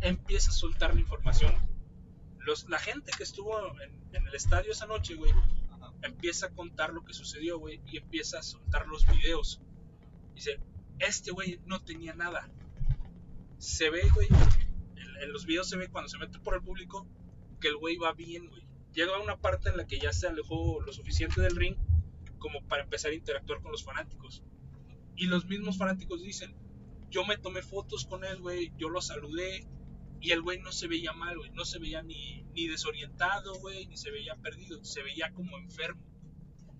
[0.00, 1.54] empieza a soltar la información.
[2.48, 5.30] Los, la gente que estuvo en, en el estadio esa noche, güey,
[5.70, 5.92] Ajá.
[6.00, 9.60] empieza a contar lo que sucedió, güey, y empieza a soltar los videos.
[10.34, 10.58] Dice,
[10.98, 12.48] este güey no tenía nada.
[13.58, 14.28] Se ve, güey,
[14.96, 17.06] en, en los videos se ve cuando se mete por el público,
[17.60, 18.66] que el güey va bien, güey.
[18.94, 21.76] Llega a una parte en la que ya se alejó lo suficiente del ring
[22.38, 24.42] como para empezar a interactuar con los fanáticos.
[25.16, 26.56] Y los mismos fanáticos dicen,
[27.10, 29.66] yo me tomé fotos con él, güey, yo lo saludé
[30.20, 33.86] y el güey no se veía mal, güey, no se veía ni, ni desorientado, güey,
[33.86, 36.02] ni se veía perdido, se veía como enfermo,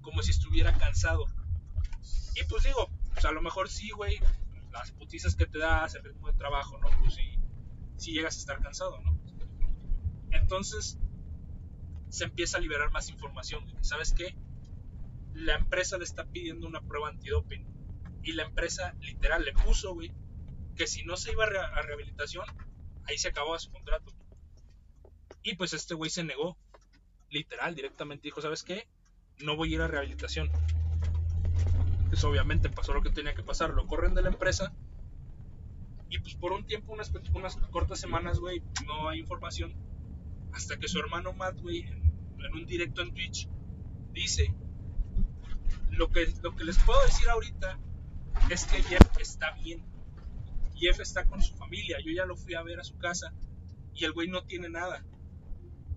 [0.01, 1.25] como si estuviera cansado.
[2.35, 4.19] Y pues digo, pues a lo mejor sí, güey,
[4.73, 6.89] las putizas que te das, el ritmo de trabajo, ¿no?
[7.01, 7.39] Pues sí,
[7.97, 9.19] sí llegas a estar cansado, ¿no?
[10.31, 10.99] Entonces
[12.09, 13.65] se empieza a liberar más información.
[13.83, 14.37] ¿Sabes qué?
[15.35, 17.67] La empresa le está pidiendo una prueba antidoping.
[18.23, 20.13] Y la empresa literal le puso, güey,
[20.77, 22.45] que si no se iba a, a rehabilitación,
[23.09, 24.13] ahí se acababa su contrato.
[25.43, 26.57] Y pues este güey se negó.
[27.31, 28.87] Literal, directamente dijo, ¿sabes qué?
[29.39, 30.51] No voy a ir a rehabilitación.
[32.09, 33.71] Pues obviamente pasó lo que tenía que pasar.
[33.71, 34.73] Lo corren de la empresa.
[36.11, 39.75] Y pues por un tiempo, unas, unas cortas semanas, güey, no hay información.
[40.53, 42.03] Hasta que su hermano Matt, güey, en,
[42.39, 43.49] en un directo en Twitch,
[44.13, 44.55] dice,
[45.91, 47.79] lo que, lo que les puedo decir ahorita
[48.51, 49.85] es que Jeff está bien.
[50.79, 51.99] Jeff está con su familia.
[52.05, 53.33] Yo ya lo fui a ver a su casa
[53.95, 55.05] y el güey no tiene nada.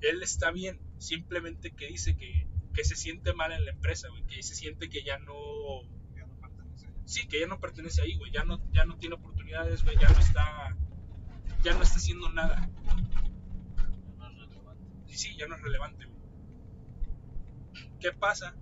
[0.01, 0.79] Él está bien.
[0.97, 4.23] Simplemente que dice que, que se siente mal en la empresa, güey.
[4.23, 5.84] Que se siente que ya no...
[6.15, 6.88] Ya no pertenece.
[7.05, 8.32] Sí, que ya no pertenece ahí, güey.
[8.32, 9.97] Ya no, ya no tiene oportunidades, güey.
[9.97, 10.75] Ya no está...
[11.63, 12.69] Ya no está haciendo nada.
[14.17, 14.86] No es relevante.
[15.07, 16.21] Y sí, ya no es relevante, güey.
[17.99, 18.55] ¿Qué pasa?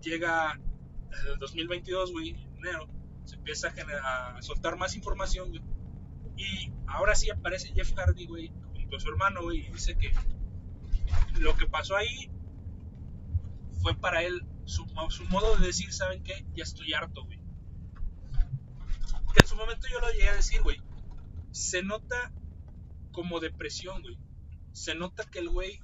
[0.00, 0.60] Llega
[1.32, 2.88] el 2022, güey, en enero,
[3.26, 3.72] se empieza
[4.02, 5.62] a, soltar más información, güey.
[6.36, 10.12] Y ahora sí aparece Jeff Hardy, güey, junto a su hermano, güey, y dice que
[11.38, 12.30] lo que pasó ahí
[13.82, 16.44] fue para él su, su modo de decir, ¿saben qué?
[16.54, 17.38] Ya estoy harto, güey.
[19.32, 20.80] Que en su momento yo lo llegué a decir, güey.
[21.50, 22.32] Se nota
[23.12, 24.18] como depresión, güey
[24.76, 25.80] se nota que el güey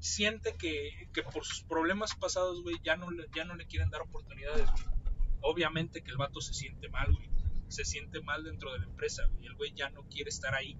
[0.00, 3.90] siente que, que por sus problemas pasados, güey, ya no, le, ya no le quieren
[3.90, 4.95] dar oportunidades, güey.
[5.40, 7.30] Obviamente que el vato se siente mal, güey.
[7.68, 9.44] Se siente mal dentro de la empresa, güey.
[9.44, 10.78] Y el güey ya no quiere estar ahí.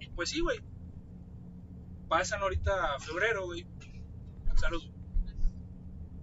[0.00, 0.60] Y pues sí, güey.
[2.08, 3.66] Pasan ahorita febrero, güey.
[4.56, 4.82] Salud.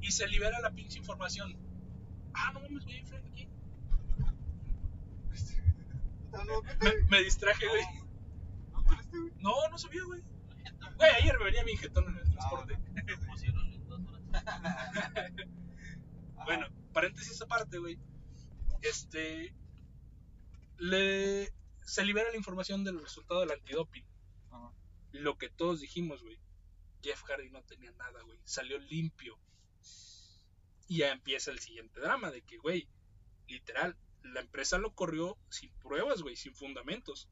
[0.01, 1.57] Y se libera la pinche información.
[2.33, 3.47] Ah, no mames, güey, hay Frank aquí.
[6.81, 7.83] Me, me distraje, güey.
[8.71, 9.17] no, este.
[9.41, 10.21] No, no sabía, güey.
[10.95, 12.77] Güey, ayer me venía mi jetón en el transporte.
[13.27, 14.43] Pusieron en dos horas.
[16.37, 16.67] Ah, Bueno,
[16.99, 17.97] paréntesis aparte, güey.
[18.81, 19.53] Este.
[20.77, 21.49] Le.
[21.81, 24.05] Se libera la información del resultado del antidoping.
[25.13, 26.37] Lo que todos dijimos, güey.
[27.01, 28.37] Jeff Hardy no tenía nada, güey.
[28.43, 29.39] Salió limpio.
[30.89, 32.89] Y ya empieza el siguiente drama de que, güey,
[33.47, 37.29] literal, la empresa lo corrió sin pruebas, güey, sin fundamentos.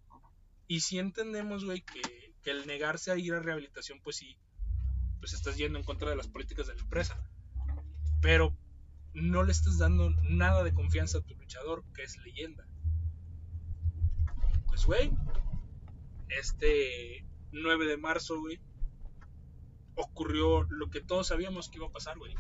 [0.68, 4.38] Y si entendemos, güey, que, que el negarse a ir a rehabilitación, pues sí,
[5.20, 7.30] pues estás yendo en contra de las políticas de la empresa.
[8.22, 8.56] Pero
[9.22, 12.68] no le estás dando nada de confianza a tu luchador, que es leyenda.
[14.68, 15.12] Pues, güey,
[16.30, 18.60] este 9 de marzo, güey,
[19.96, 22.36] ocurrió lo que todos sabíamos que iba a pasar, güey.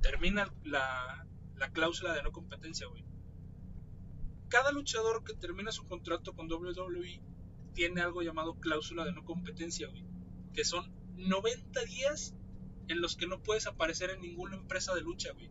[0.00, 1.26] Termina la,
[1.56, 3.04] la cláusula de no competencia, güey.
[4.48, 7.20] Cada luchador que termina su contrato con WWE
[7.74, 10.04] tiene algo llamado cláusula de no competencia, güey.
[10.52, 12.34] Que son 90 días
[12.88, 15.50] en los que no puedes aparecer en ninguna empresa de lucha, güey.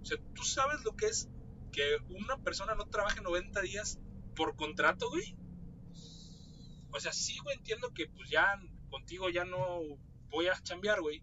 [0.00, 1.28] O sea, ¿tú sabes lo que es
[1.72, 3.98] que una persona no trabaje 90 días
[4.34, 5.36] por contrato, güey?
[6.90, 9.80] O sea, sí, güey, entiendo que pues ya contigo ya no
[10.30, 11.22] voy a chambear, güey.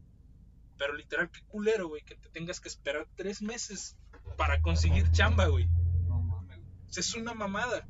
[0.78, 3.98] Pero literal, qué culero, güey, que te tengas que esperar tres meses
[4.38, 5.68] para conseguir chamba, güey.
[6.08, 6.60] No mames,
[6.96, 7.88] es una mamada.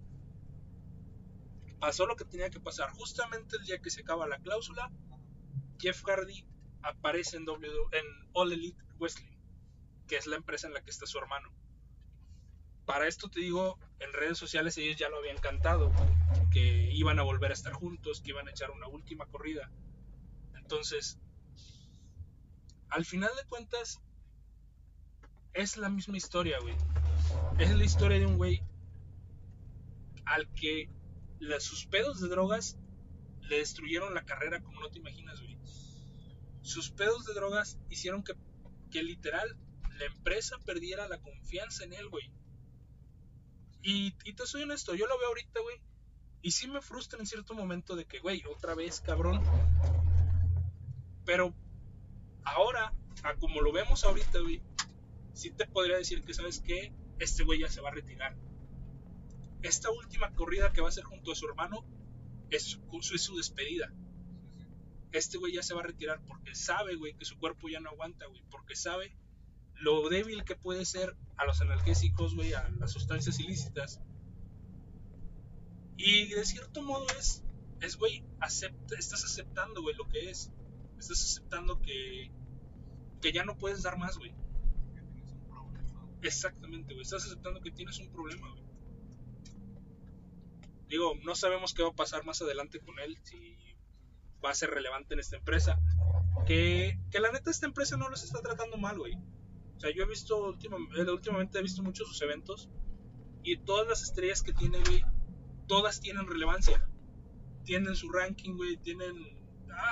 [1.79, 2.91] Pasó lo que tenía que pasar.
[2.91, 4.91] Justamente el día que se acaba la cláusula,
[5.79, 6.45] Jeff Hardy
[6.81, 9.34] aparece en, w, en All Elite Wrestling,
[10.07, 11.49] que es la empresa en la que está su hermano.
[12.85, 15.91] Para esto te digo, en redes sociales ellos ya lo habían cantado,
[16.51, 19.71] que iban a volver a estar juntos, que iban a echar una última corrida.
[20.55, 21.17] Entonces,
[22.89, 24.01] al final de cuentas,
[25.53, 26.75] es la misma historia, güey.
[27.57, 28.61] Es la historia de un güey
[30.25, 30.89] al que
[31.59, 32.77] sus pedos de drogas
[33.41, 35.57] le destruyeron la carrera como no te imaginas, güey.
[36.61, 38.33] Sus pedos de drogas hicieron que,
[38.91, 39.57] que literal
[39.97, 42.31] la empresa perdiera la confianza en él, güey.
[43.81, 45.79] Y, te soy honesto, yo lo veo ahorita, güey.
[46.41, 49.41] Y sí me frustra en cierto momento de que, güey, otra vez, cabrón.
[51.23, 51.53] Pero
[52.43, 52.93] ahora,
[53.23, 54.61] a como lo vemos ahorita, güey,
[55.33, 56.93] sí te podría decir que, ¿sabes qué?
[57.19, 58.35] Este güey ya se va a retirar.
[59.61, 61.85] Esta última corrida que va a hacer junto a su hermano
[62.49, 62.79] es su,
[63.13, 63.93] es su despedida.
[65.11, 67.89] Este güey ya se va a retirar porque sabe, güey, que su cuerpo ya no
[67.89, 68.41] aguanta, güey.
[68.49, 69.15] Porque sabe
[69.76, 74.01] lo débil que puede ser a los analgésicos, güey, a las sustancias ilícitas.
[75.97, 77.43] Y de cierto modo es,
[77.82, 80.51] es, güey, acepta, estás aceptando, güey, lo que es.
[80.97, 82.32] Estás aceptando que,
[83.21, 84.34] que ya no puedes dar más, güey.
[86.21, 87.03] Exactamente, güey.
[87.03, 88.63] Estás aceptando que tienes un problema, güey.
[90.88, 93.57] Digo, no sabemos qué va a pasar más adelante con él, si
[94.43, 95.80] va a ser relevante en esta empresa.
[96.45, 99.17] Que, que la neta esta empresa no los está tratando mal, güey.
[99.76, 102.69] O sea, yo he visto últimamente, últimamente he visto muchos sus eventos
[103.43, 105.03] y todas las estrellas que tiene, güey,
[105.67, 106.88] todas tienen relevancia.
[107.63, 109.38] Tienen su ranking, güey, tienen...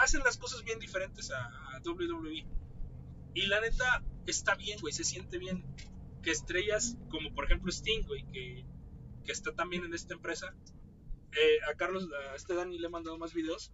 [0.02, 2.46] Hacen las cosas bien diferentes a, a WWE.
[3.34, 5.66] Y la neta está bien, güey, se siente bien.
[6.22, 8.66] Que estrellas como por ejemplo Sting, güey, que,
[9.26, 10.56] que está también en esta empresa.
[11.34, 13.74] Eh, a Carlos, a este Dani le he mandado más videos.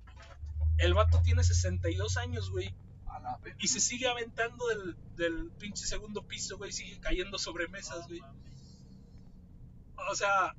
[0.77, 2.73] El vato tiene 62 años, güey.
[3.21, 3.39] La.
[3.59, 6.71] Y se sigue aventando del, del pinche segundo piso, güey.
[6.71, 8.21] Sigue cayendo sobre mesas, güey.
[10.09, 10.55] O sea,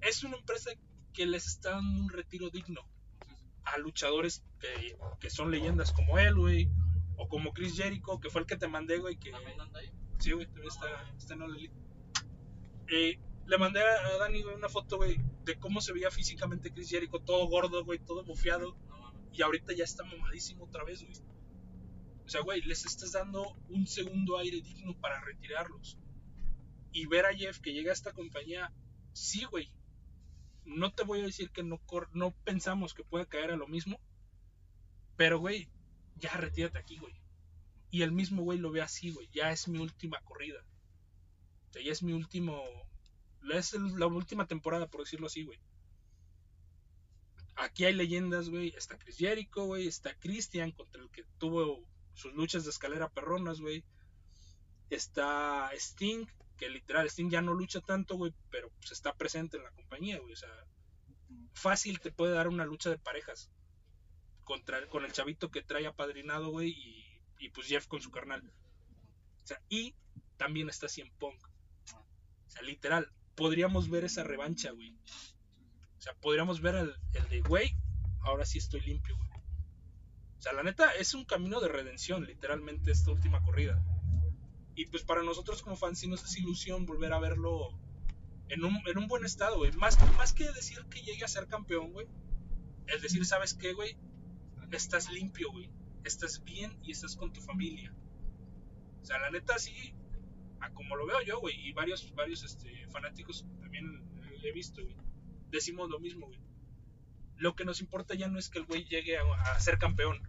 [0.00, 0.70] es una empresa
[1.12, 2.82] que les está dando un retiro digno
[3.64, 6.70] a luchadores que, que son leyendas como él, güey.
[7.16, 9.16] O como Chris Jericho, que fue el que te mandé, güey.
[9.16, 9.32] Que.
[10.18, 11.70] Sí, güey, todavía está, está en All.
[12.88, 16.90] Eh, le mandé a Dani güey, una foto, güey, de cómo se veía físicamente Chris
[16.90, 18.76] Jericho, todo gordo, güey, todo bufeado.
[19.32, 21.16] Y ahorita ya está mamadísimo otra vez, güey.
[22.28, 25.98] O sea, güey, les estás dando un segundo aire digno para retirarlos.
[26.92, 28.70] Y ver a Jeff que llega a esta compañía,
[29.14, 29.72] sí, güey.
[30.66, 31.80] No te voy a decir que no,
[32.12, 33.98] no pensamos que pueda caer a lo mismo.
[35.16, 35.70] Pero, güey,
[36.16, 37.14] ya retírate aquí, güey.
[37.90, 39.30] Y el mismo güey lo ve así, güey.
[39.32, 40.62] Ya es mi última corrida.
[41.70, 42.62] O sea, ya es mi último.
[43.54, 45.58] Es la última temporada, por decirlo así, güey.
[47.56, 48.74] Aquí hay leyendas, güey.
[48.76, 49.86] Está Chris Jericho, güey.
[49.86, 51.88] Está Christian, contra el que tuvo
[52.18, 53.84] sus luchas de escalera perronas, güey.
[54.90, 59.62] Está Sting, que literal Sting ya no lucha tanto, güey, pero pues está presente en
[59.62, 60.32] la compañía, güey.
[60.32, 60.52] O sea,
[61.54, 63.50] fácil te puede dar una lucha de parejas
[64.42, 68.42] contra con el chavito que trae apadrinado, güey, y, y pues Jeff con su carnal.
[69.44, 69.94] O sea, y
[70.36, 71.40] también está Cien Punk.
[72.46, 74.96] O sea, literal, podríamos ver esa revancha, güey.
[75.98, 77.76] O sea, podríamos ver el, el de, güey,
[78.22, 79.27] ahora sí estoy limpio, güey.
[80.38, 83.82] O sea, la neta, es un camino de redención, literalmente, esta última corrida.
[84.74, 87.70] Y pues para nosotros como fans sí nos es ilusión volver a verlo
[88.48, 89.72] en un, en un buen estado, güey.
[89.72, 92.06] Más, más que decir que llegue a ser campeón, güey.
[92.86, 93.96] Es decir, ¿sabes qué, güey?
[94.70, 95.68] Estás limpio, güey.
[96.04, 97.92] Estás bien y estás con tu familia.
[99.02, 99.92] O sea, la neta sí,
[100.60, 104.04] a como lo veo yo, güey, y varios, varios este, fanáticos también
[104.42, 104.96] he visto, güey.
[105.50, 106.38] Decimos lo mismo, güey.
[107.38, 110.20] Lo que nos importa ya no es que el güey llegue a, ser campeón.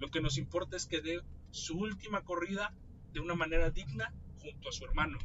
[0.00, 2.74] Lo que nos importa es que dé su última corrida
[3.12, 5.18] de una manera digna junto a su hermano.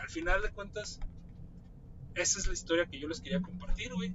[0.00, 0.98] Al final de cuentas,
[2.14, 4.14] esa es la historia que yo les quería compartir, güey.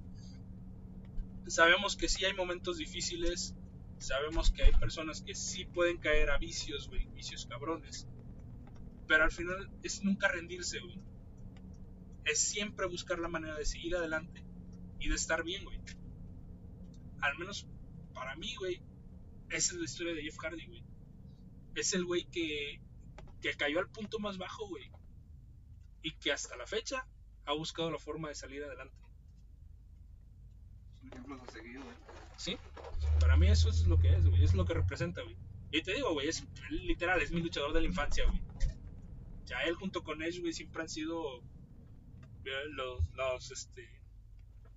[1.45, 3.55] Sabemos que sí hay momentos difíciles,
[3.99, 8.07] sabemos que hay personas que sí pueden caer a vicios, güey, vicios cabrones.
[9.07, 10.99] Pero al final es nunca rendirse, güey.
[12.23, 14.44] Es siempre buscar la manera de seguir adelante
[15.05, 15.79] y de estar bien, güey.
[17.21, 17.67] Al menos
[18.13, 18.81] para mí, güey,
[19.49, 20.83] esa es la historia de Jeff Hardy, güey.
[21.75, 22.81] Es el güey que,
[23.39, 24.89] que cayó al punto más bajo, güey.
[26.01, 27.07] Y que hasta la fecha
[27.45, 28.95] ha buscado la forma de salir adelante.
[31.11, 31.95] A seguir, güey.
[32.37, 32.57] ¿Sí?
[33.19, 34.43] Para mí eso es lo que es, güey.
[34.43, 35.37] Es lo que representa, güey.
[35.71, 38.41] Y te digo, güey, es literal, es mi luchador de la infancia, güey.
[39.43, 41.43] Sea, él junto con Edge, güey, siempre han sido
[42.45, 44.04] eh, los, los, este...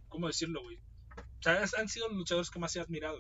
[0.09, 0.77] ¿Cómo decirlo, güey?
[0.77, 3.19] O sea, han sido los luchadores que más he admirado.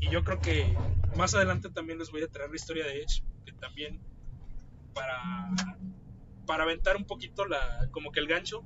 [0.00, 0.76] Y yo creo que
[1.16, 4.00] más adelante también les voy a traer la historia de Edge, que también
[4.94, 5.50] para
[6.46, 8.64] para aventar un poquito la como que el gancho.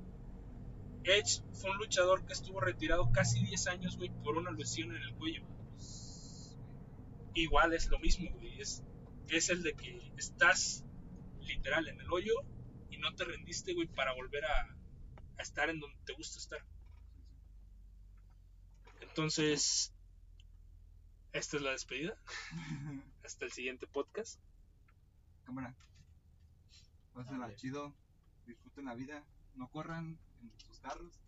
[1.05, 5.03] Edge fue un luchador que estuvo retirado casi 10 años, güey, por una lesión en
[5.03, 5.43] el cuello.
[7.35, 8.59] Igual es lo mismo, güey.
[8.59, 8.83] Es,
[9.29, 10.85] es el de que estás
[11.43, 12.33] literal en el hoyo
[12.89, 14.77] y no te rendiste, güey, para volver a
[15.39, 16.65] estar en donde te gusta estar.
[19.15, 19.93] Entonces,
[21.33, 22.19] esta es la despedida.
[23.25, 24.41] Hasta el siguiente podcast.
[25.45, 25.73] Cámara.
[27.13, 27.95] Pásenla chido.
[28.45, 29.23] Disfruten la vida.
[29.55, 31.21] No corran en sus carros.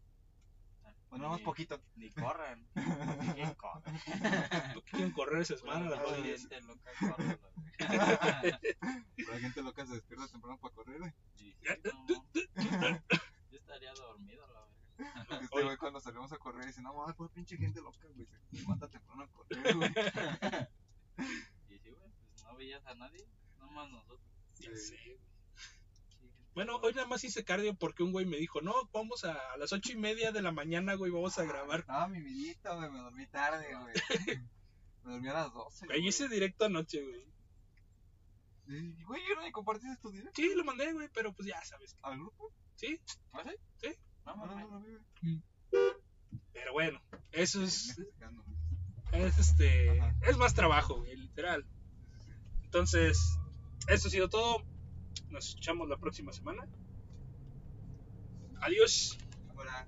[1.11, 1.81] O nada más poquito.
[1.95, 2.67] Ni corran.
[2.75, 4.75] Ni correr.
[4.75, 5.89] ¿Por qué quieren correr esa semana?
[5.89, 6.39] la Pura madre?
[6.39, 7.53] gente loca corre, güey.
[9.17, 11.55] Pero la gente loca se despierta temprano para correr, sí,
[12.09, 14.56] no, Yo estaría dormido.
[14.99, 18.27] Este güey cuando salimos a correr, dicen, no mames, pues pinche gente loca, güey.
[18.27, 19.91] Se levanta temprano a correr, güey.
[21.69, 23.27] Y sí, güey, pues no veías a nadie,
[23.59, 24.21] nomás nosotros.
[24.59, 24.77] Ya Sí.
[24.77, 25.19] sé, güey.
[26.55, 29.57] Bueno, hoy nada más hice cardio porque un güey me dijo, no, vamos a, a
[29.59, 31.81] las ocho y media de la mañana, güey, vamos a grabar.
[31.81, 33.95] Estaba mi vidita, güey, me dormí tarde, güey.
[35.05, 35.87] Me dormí a las 12.
[35.93, 37.25] Ahí hice directo anoche, güey.
[38.67, 41.63] Y, Güey, ¿yo no me compartiste tu directo Sí, lo mandé, güey, pero pues ya
[41.65, 41.95] sabes.
[42.03, 42.53] al grupo?
[42.75, 43.01] Sí,
[43.33, 43.51] ¿Ah, sí?
[43.83, 43.95] Sí.
[44.27, 44.71] No, No, no, mames.
[44.71, 45.43] no, güey.
[46.53, 47.01] pero bueno,
[47.33, 47.99] eso es,
[49.13, 50.15] es este, Ajá.
[50.23, 51.65] es más trabajo, literal.
[52.65, 53.19] Entonces,
[53.89, 54.63] eso ha sido todo.
[55.31, 56.67] Nos escuchamos la próxima semana.
[58.61, 59.17] Adiós.
[59.57, 59.87] Hola.